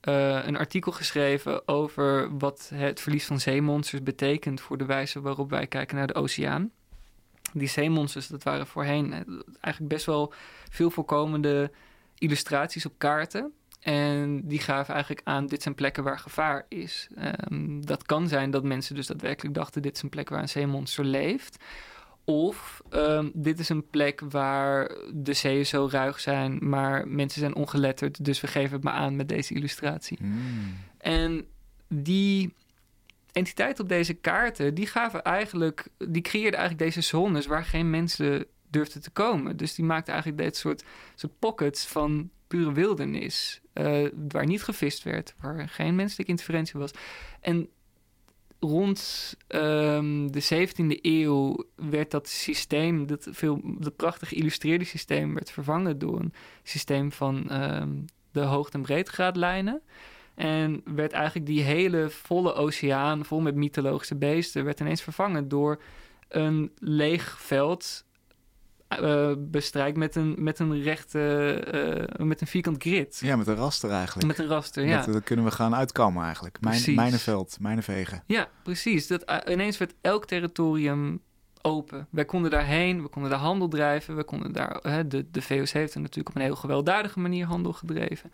[0.00, 5.50] eh, een artikel geschreven over wat het verlies van zeemonsters betekent voor de wijze waarop
[5.50, 6.70] wij kijken naar de oceaan.
[7.52, 9.20] Die zeemonsters, dat waren voorheen eh,
[9.60, 10.32] eigenlijk best wel
[10.70, 11.70] veel voorkomende
[12.18, 13.52] illustraties op kaarten.
[13.80, 17.08] En die gaven eigenlijk aan, dit zijn plekken waar gevaar is.
[17.16, 20.48] Ehm, dat kan zijn dat mensen dus daadwerkelijk dachten, dit is een plek waar een
[20.48, 21.64] zeemonster leeft.
[22.28, 27.54] Of ehm, dit is een plek waar de zeeën zo ruig zijn, maar mensen zijn
[27.54, 28.24] ongeletterd.
[28.24, 30.18] Dus we geven het maar aan met deze illustratie.
[30.20, 30.76] Mm.
[30.98, 31.46] En
[31.88, 32.54] die
[33.32, 38.46] entiteiten op deze kaarten, die gaven eigenlijk, die creëerden eigenlijk deze zones waar geen mensen
[38.70, 39.56] durfden te komen.
[39.56, 45.02] Dus die maakten eigenlijk dit soort, soort pockets van pure wildernis, eh, waar niet gevist
[45.02, 46.90] werd, waar geen menselijke interferentie was.
[47.40, 47.68] En
[48.60, 55.50] rond ehm, de 17e eeuw werd dat systeem, dat, veel, dat prachtig geïllustreerde systeem, werd
[55.50, 56.32] vervangen door een
[56.62, 57.90] systeem van ehm,
[58.32, 59.82] de hoogte- en breedtegraadlijnen.
[60.34, 65.80] En werd eigenlijk die hele volle oceaan, vol met mythologische beesten, werd ineens vervangen door
[66.28, 68.04] een leeg veld
[69.00, 73.20] uh, bestrijkt met een, met een rechte, uh, met een vierkant grid.
[73.22, 74.26] Ja, met een raster eigenlijk.
[74.26, 75.02] Met een raster, ja.
[75.02, 76.60] Dat, kunnen we gaan uitkomen eigenlijk.
[76.60, 78.22] Mijn, mijn veld, mijn vegen.
[78.26, 79.06] Ja, precies.
[79.06, 81.20] Dat, uh, ineens werd elk territorium
[81.62, 82.06] open.
[82.10, 84.16] Wij konden daarheen, we konden daar handel drijven.
[84.16, 87.72] We konden daar, de, de VOC heeft er natuurlijk op een heel gewelddadige manier handel
[87.72, 88.30] gedreven.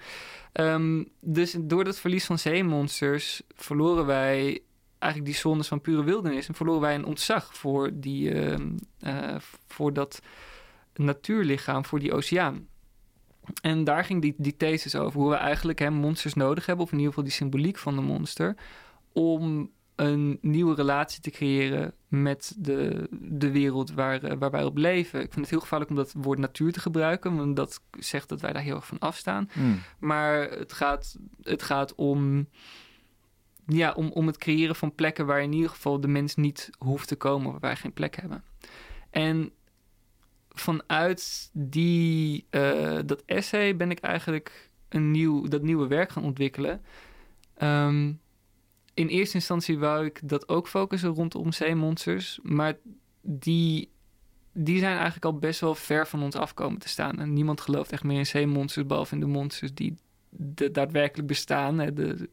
[0.52, 4.62] Um, dus door dat verlies van zeemonsters verloren wij
[5.04, 6.48] eigenlijk die zones van pure wildernis.
[6.48, 9.36] En verloren wij een ontzag voor, die, uh,
[9.66, 10.22] voor dat
[10.94, 12.66] natuurlichaam, voor die oceaan.
[13.62, 15.20] En daar ging die, die thesis over.
[15.20, 18.02] Hoe we eigenlijk hè, monsters nodig hebben, of in ieder geval die symboliek van de
[18.02, 18.56] monster.
[19.12, 24.76] Om een nieuwe relatie te creëren met de, de wereld waar, eh, waar wij op
[24.76, 25.20] leven.
[25.20, 28.40] Ik vind het heel gevaarlijk om dat woord natuur te gebruiken, want dat zegt dat
[28.40, 29.48] wij daar heel erg van afstaan.
[29.52, 29.80] Hmm.
[29.98, 32.48] Maar het gaat, het gaat om
[33.66, 37.08] ja, om, om het creëren van plekken waar in ieder geval de mens niet hoeft
[37.08, 38.44] te komen, waar wij geen plek hebben.
[39.10, 39.52] En
[40.50, 46.82] vanuit die, uh, dat essay ben ik eigenlijk een nieuw, dat nieuwe werk gaan ontwikkelen.
[47.56, 48.12] Ehm,
[48.94, 52.76] in eerste instantie wou ik dat ook focussen rondom zeemonsters, maar
[53.20, 53.90] die,
[54.52, 57.18] die zijn eigenlijk al best wel ver van ons afkomen te staan.
[57.18, 59.94] En niemand gelooft echt meer in zeemonsters, behalve in de monsters die
[60.28, 61.78] de, daadwerkelijk bestaan.
[61.78, 62.28] Hè, de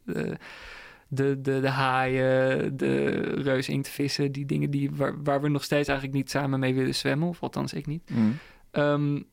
[1.13, 6.17] de, de, de haaien, de reusinktvissen, die dingen die, waar, waar we nog steeds eigenlijk
[6.17, 8.09] niet samen mee willen zwemmen, of althans ik niet.
[8.09, 8.37] Mm.
[8.71, 9.25] Um,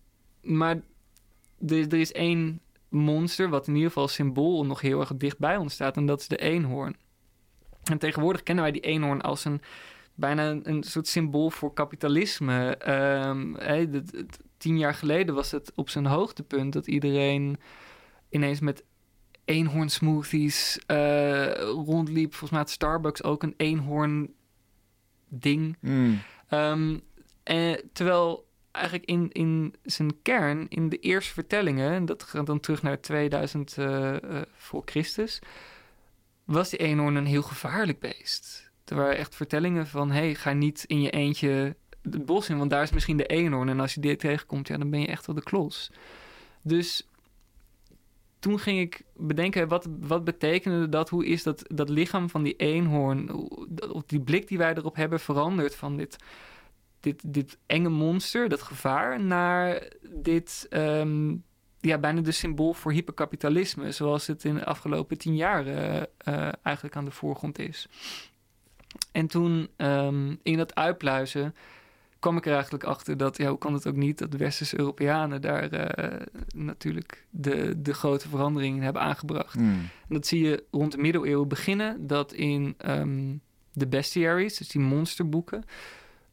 [0.43, 0.81] maar
[1.67, 5.57] er, er is één monster wat in ieder geval symbool nog heel erg dicht bij
[5.57, 6.97] ons staat, en dat is de eenhoorn.
[7.85, 9.61] En tegenwoordig kennen wij die eenhoorn als een
[10.15, 12.79] bijna een, een soort symbool voor kapitalisme.
[13.27, 14.03] Um, hey,
[14.57, 17.57] tien jaar geleden was het op zijn hoogtepunt dat iedereen
[18.31, 18.85] ineens met
[19.49, 22.31] eenhoorn smoothies uh, rondliep.
[22.31, 24.35] Volgens mij had Starbucks ook een eenhoorn
[25.29, 25.77] ding.
[25.81, 26.21] Mm.
[26.51, 27.01] Um,
[27.43, 32.83] en, terwijl eigenlijk in, in zijn kern, in de eerste vertellingen, dat gaat dan terug
[32.83, 35.39] naar 2000 uh, uh, voor Christus,
[36.45, 38.71] was die eenhoorn een heel gevaarlijk beest.
[38.85, 42.71] Er waren echt vertellingen van, hey, ga niet in je eentje het bos in, want
[42.71, 43.69] daar is misschien de eenhoorn.
[43.69, 45.91] En als je die tegenkomt, ja, dan ben je echt wel de klos.
[46.63, 47.08] Dus
[48.39, 51.09] toen ging ik bedenken, wat, wat betekende dat?
[51.09, 53.49] Hoe is dat, dat lichaam van die eenhoorn,
[54.07, 56.17] die blik die wij erop hebben, veranderd van dit,
[57.01, 61.45] dit, dit enge monster, dat gevaar, naar dit, um,
[61.81, 66.03] ja, bijna de symbool voor hyperkapitalisme, zoals het in de afgelopen tien jaar uh,
[66.63, 67.89] eigenlijk aan de voorgrond is.
[69.13, 71.55] En toen um, in dat uitpluizen
[72.19, 74.79] kwam ik er eigenlijk achter dat, ja, hoe kan het ook niet, dat de westerse
[74.79, 76.17] Europeanen daar uh,
[76.55, 79.55] natuurlijk de, de grote veranderingen hebben aangebracht.
[79.55, 79.81] Hmm.
[80.09, 83.41] En dat zie je rond de middeleeuwen beginnen, dat in um,
[83.73, 85.65] de bestiaries, dus die monsterboeken,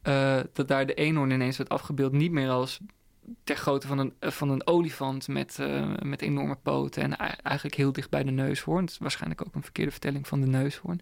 [0.03, 2.79] uh, dat daar de eenhoorn ineens werd afgebeeld, niet meer als
[3.43, 7.91] ter grootte van een, van een olifant met, uh, met enorme poten en eigenlijk heel
[7.91, 8.81] dicht bij de neushoorn.
[8.81, 11.01] Het is waarschijnlijk ook een verkeerde vertelling van de neushoorn.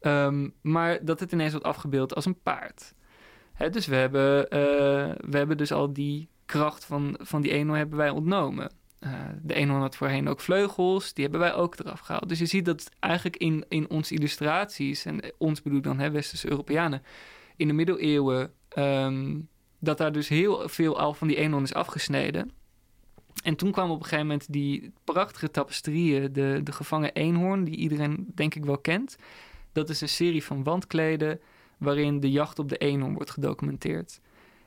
[0.00, 2.94] Um, maar dat het ineens wordt afgebeeld als een paard.
[3.70, 7.98] Dus we hebben, uh, we hebben dus al die kracht van, van die eenhoorn hebben
[7.98, 8.72] wij ontnomen.
[9.00, 9.10] Uh,
[9.42, 12.28] de eenhoorn had voorheen ook vleugels, die hebben wij ook eraf gehaald.
[12.28, 16.50] Dus je ziet dat eigenlijk in, in onze illustraties, en ons bedoel dan hè, westerse
[16.50, 17.02] Europeanen,
[17.56, 19.48] in de middeleeuwen, um,
[19.78, 22.50] dat daar dus heel veel al van die eenhoorn is afgesneden.
[23.42, 27.76] En toen kwamen op een gegeven moment die prachtige tapestrieën, de, de gevangen eenhoorn, die
[27.76, 29.16] iedereen denk ik wel kent.
[29.72, 31.40] Dat is een serie van wandkleden
[31.78, 34.20] waarin de jacht op de eenhoorn wordt gedocumenteerd.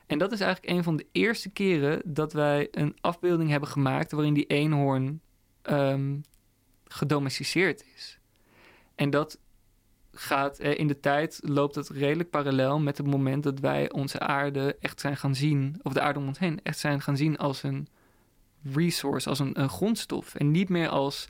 [0.06, 4.12] En dat is eigenlijk een van de eerste keren dat wij een afbeelding hebben gemaakt
[4.12, 5.20] waarin die eenhoorn
[5.62, 6.22] um,
[6.84, 8.18] gedomesticeerd is.
[8.94, 9.38] En dat
[10.12, 14.18] gaat eh, in de tijd loopt het redelijk parallel met het moment dat wij onze
[14.18, 17.36] aarde echt zijn gaan zien, of de aarde om ons heen, echt zijn gaan zien
[17.36, 17.88] als een
[18.62, 20.34] resource, als een grondstof.
[20.34, 21.28] En niet meer als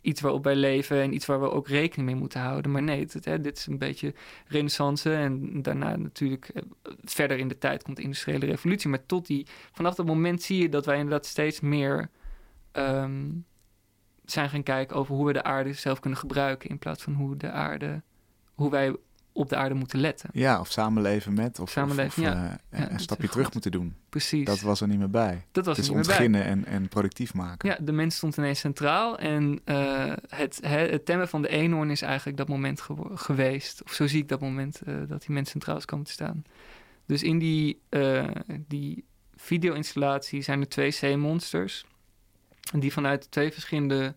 [0.00, 2.70] iets waarop wij leven en iets waar we ook rekening mee moeten houden.
[2.70, 4.14] Maar nee, hè, dit is een beetje
[4.46, 6.62] renaissance en daarna natuurlijk eh,
[7.04, 8.90] verder in de tijd komt de industriële revolutie.
[8.90, 12.10] Maar tot die, vanaf dat moment zie je dat wij inderdaad steeds meer
[12.72, 13.30] ehm,
[14.24, 17.36] zijn gaan kijken over hoe we de aarde zelf kunnen gebruiken in plaats van hoe
[17.36, 18.02] de aarde,
[18.54, 18.96] hoe wij
[19.38, 20.30] op de aarde moeten letten.
[20.32, 22.58] Ja, of samenleven met, of, Samenleven, of, ja.
[22.70, 23.52] eh, Ja, een stapje terug goed.
[23.52, 23.96] moeten doen.
[24.08, 24.44] Precies.
[24.44, 25.46] Dat was er niet meer bij.
[25.52, 26.14] Dat was dus niet meer bij.
[26.14, 27.68] ontginnen en, en productief maken.
[27.68, 29.18] Ja, de mens stond ineens centraal.
[29.18, 32.82] En eh, het, het, het temmen van de eenhoorn is eigenlijk dat moment
[33.14, 33.82] geweest.
[33.84, 36.44] Of zo zie ik dat moment eh, dat die mens centraal is komen te staan.
[37.06, 37.80] Dus in die,
[38.66, 39.04] die
[39.36, 41.84] video-installatie zijn er twee zeemonsters.
[42.78, 44.14] Die vanuit twee verschillende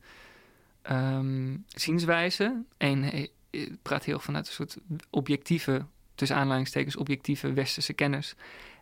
[0.81, 2.67] ehm, zienswijzen.
[2.77, 3.29] Eén
[3.81, 4.77] praat heel vanuit een soort
[5.09, 5.85] objectieve,
[6.15, 8.35] tussen aanleidingstekens, objectieve westerse kennis.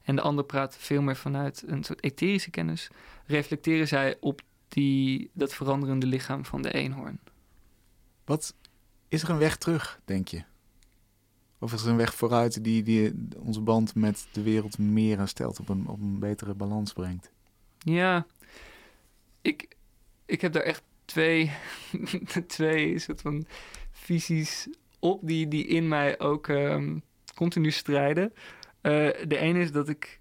[0.04, 2.88] En de ander praat veel meer vanuit een soort etherische kennis
[3.26, 7.20] reflecteren zij op die, dat veranderende lichaam van de eenhoorn.
[8.26, 8.56] Wat
[9.08, 10.44] is er een weg terug, denk je?
[11.60, 15.60] Of is er een weg vooruit die, die onze band met de wereld meer herstelt,
[15.60, 17.32] op een, op een betere balans brengt?
[17.78, 18.26] Ja,
[19.42, 19.76] ik,
[20.26, 21.52] ik heb daar echt twee,
[22.48, 23.46] twee soort van
[24.10, 24.68] visies
[25.00, 26.98] op die, die in mij ook ehm,
[27.36, 28.34] continu strijden.
[28.82, 28.92] Eh,
[29.28, 30.20] de ene is dat ik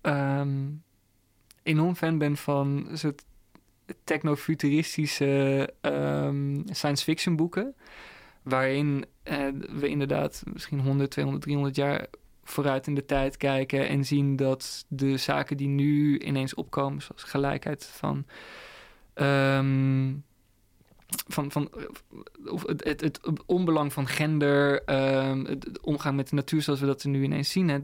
[0.00, 0.64] ehm,
[1.62, 3.24] enorm fan ben van soort
[4.04, 7.74] technofuturistische ehm, science fiction boeken.
[8.42, 9.48] Waarin eh,
[9.80, 12.06] we inderdaad misschien 100, 200, 300 jaar
[12.44, 17.22] vooruit in de tijd kijken en zien dat de zaken die nu ineens opkomen, zoals
[17.22, 18.24] gelijkheid van.
[21.36, 21.70] Van, van
[22.44, 26.86] of het, het, het onbelang van gender, ehm, het, omgaan met de natuur zoals we
[26.86, 27.68] dat nu ineens zien.
[27.68, 27.78] hè.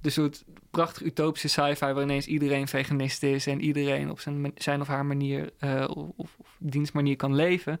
[0.00, 4.80] De soort prachtig utopische sci-fi waar ineens iedereen veganist is en iedereen op zijn, zijn
[4.80, 7.80] of haar manier eh, of, of, of dienstmanier kan leven.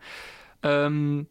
[0.60, 1.22] Ehm,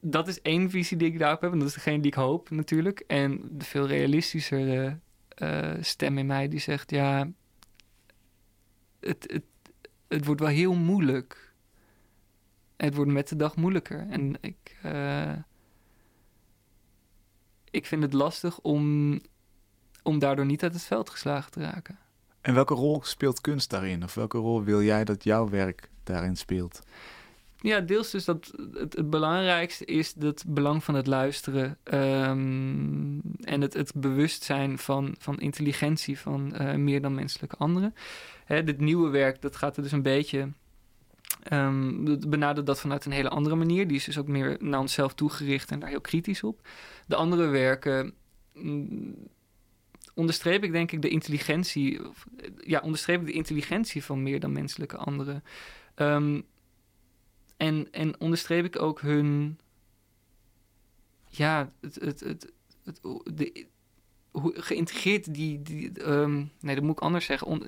[0.00, 2.50] dat is één visie die ik daarop heb en dat is degene die ik hoop
[2.50, 3.04] natuurlijk.
[3.06, 7.30] En de veel realistischere eh, stem in mij die zegt ja,
[9.00, 9.44] het, het,
[10.08, 11.43] het wordt wel heel moeilijk.
[12.76, 14.06] Het wordt met de dag moeilijker.
[14.10, 15.32] En ik, eh,
[17.70, 19.20] ik vind het lastig om,
[20.02, 21.98] om daardoor niet uit het veld geslagen te raken.
[22.40, 24.02] En welke rol speelt kunst daarin?
[24.02, 26.82] Of welke rol wil jij dat jouw werk daarin speelt?
[27.64, 33.60] Ja, deels dus dat het, het belangrijkste is het belang van het luisteren ehm, en
[33.60, 37.94] het, het bewustzijn van, van intelligentie van eh, meer dan menselijke anderen.
[38.44, 40.48] Hè, dit nieuwe werk, dat gaat er dus een beetje,
[41.44, 43.86] ehm, dat benadert dat vanuit een hele andere manier.
[43.86, 46.68] Die is dus ook meer naar onszelf toegericht en daar heel kritisch op.
[47.06, 48.14] De andere werken
[48.52, 49.14] mm,
[50.14, 52.06] onderstreep ik denk ik de intelligentie, eh,
[52.60, 55.44] ja, onderstreep ik de intelligentie van meer dan menselijke anderen.
[55.94, 56.40] Ehm,
[57.56, 59.58] en, en onderstreep ik ook hun.
[61.28, 61.94] Ja, het.
[61.94, 62.52] het, het,
[63.34, 63.66] de,
[64.30, 65.62] hoe geïntegreerd die.
[65.62, 67.62] die ehm, nee, dat moet ik anders zeggen.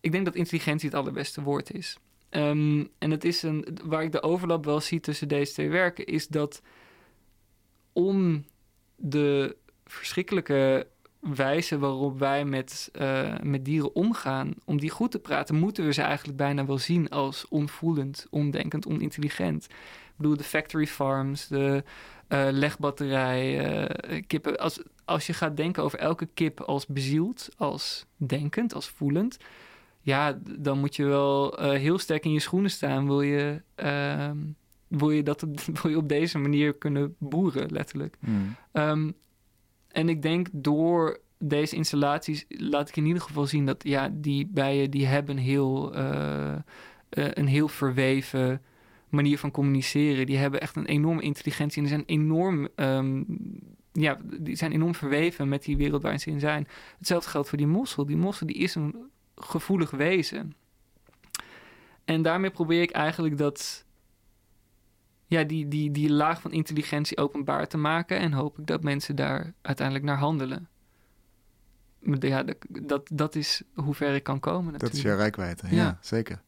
[0.00, 1.98] Ik denk dat intelligentie het allerbeste woord is.
[2.30, 3.78] Ehm, en het is een.
[3.84, 6.62] Waar ik de overlap wel zie tussen deze twee werken, is dat.
[7.92, 8.44] om
[8.96, 10.86] de verschrikkelijke
[11.20, 15.92] wijze waarop wij met, eh, met dieren omgaan, om die goed te praten, moeten we
[15.92, 19.64] ze eigenlijk bijna wel zien als onvoelend, ondenkend, onintelligent.
[19.64, 21.84] Ik bedoel, de factory farms, de
[22.28, 24.58] eh, legbatterij, eh, kippen.
[24.58, 29.36] Als, als je gaat denken over elke kip als bezield, als denkend, als voelend,
[30.00, 33.06] ja, dan moet je wel eh, heel sterk in je schoenen staan.
[33.06, 34.38] Wil je, ehm,
[34.88, 38.16] wil je dat op, wil je op deze manier kunnen boeren, letterlijk.
[38.20, 38.56] Hmm.
[38.72, 39.10] Ehm,
[39.88, 44.46] en ik denk door deze installaties laat ik in ieder geval zien dat ja, die
[44.46, 46.60] bijen die hebben heel, eh, eh,
[47.10, 48.62] een heel verweven
[49.08, 50.26] manier van communiceren.
[50.26, 53.22] Die hebben echt een enorme intelligentie en die zijn enorm, ehm,
[53.92, 56.68] ja, die zijn enorm verweven met die wereld waarin ze in zijn.
[56.98, 58.06] Hetzelfde geldt voor die mossel.
[58.06, 58.94] Die mossel die is een
[59.40, 60.54] gevoelig wezen.
[62.04, 63.84] En daarmee probeer ik eigenlijk dat
[65.26, 68.18] ja, die, die, die laag van intelligentie openbaar te maken.
[68.18, 70.68] En hoop ik dat mensen daar uiteindelijk naar handelen.
[71.98, 74.92] Maar Ja, dat, dat, is hoe ver ik kan komen natuurlijk.
[74.92, 75.76] Dat is jouw rijkwijde, ja.
[75.76, 75.98] Ja.
[76.00, 76.42] zeker.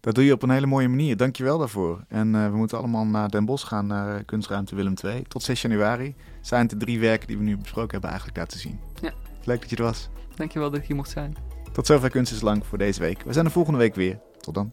[0.00, 1.16] Dat doe je op een hele mooie manier.
[1.16, 2.04] Dank je wel daarvoor.
[2.08, 5.22] En eh, we moeten allemaal naar Den Bosch gaan, naar eh, Kunstruimte Willem II.
[5.22, 8.58] Tot 6 januari zijn het de drie werken die we nu besproken hebben eigenlijk laten
[8.58, 8.78] zien.
[9.00, 9.12] Ja.
[9.44, 10.08] Leuk dat je er was.
[10.34, 11.53] Dankjewel dat ik hier mocht zijn.
[11.74, 13.22] Tot zover Kunst is Lang voor deze week.
[13.22, 14.18] We zijn er volgende week weer.
[14.40, 14.72] Tot dan.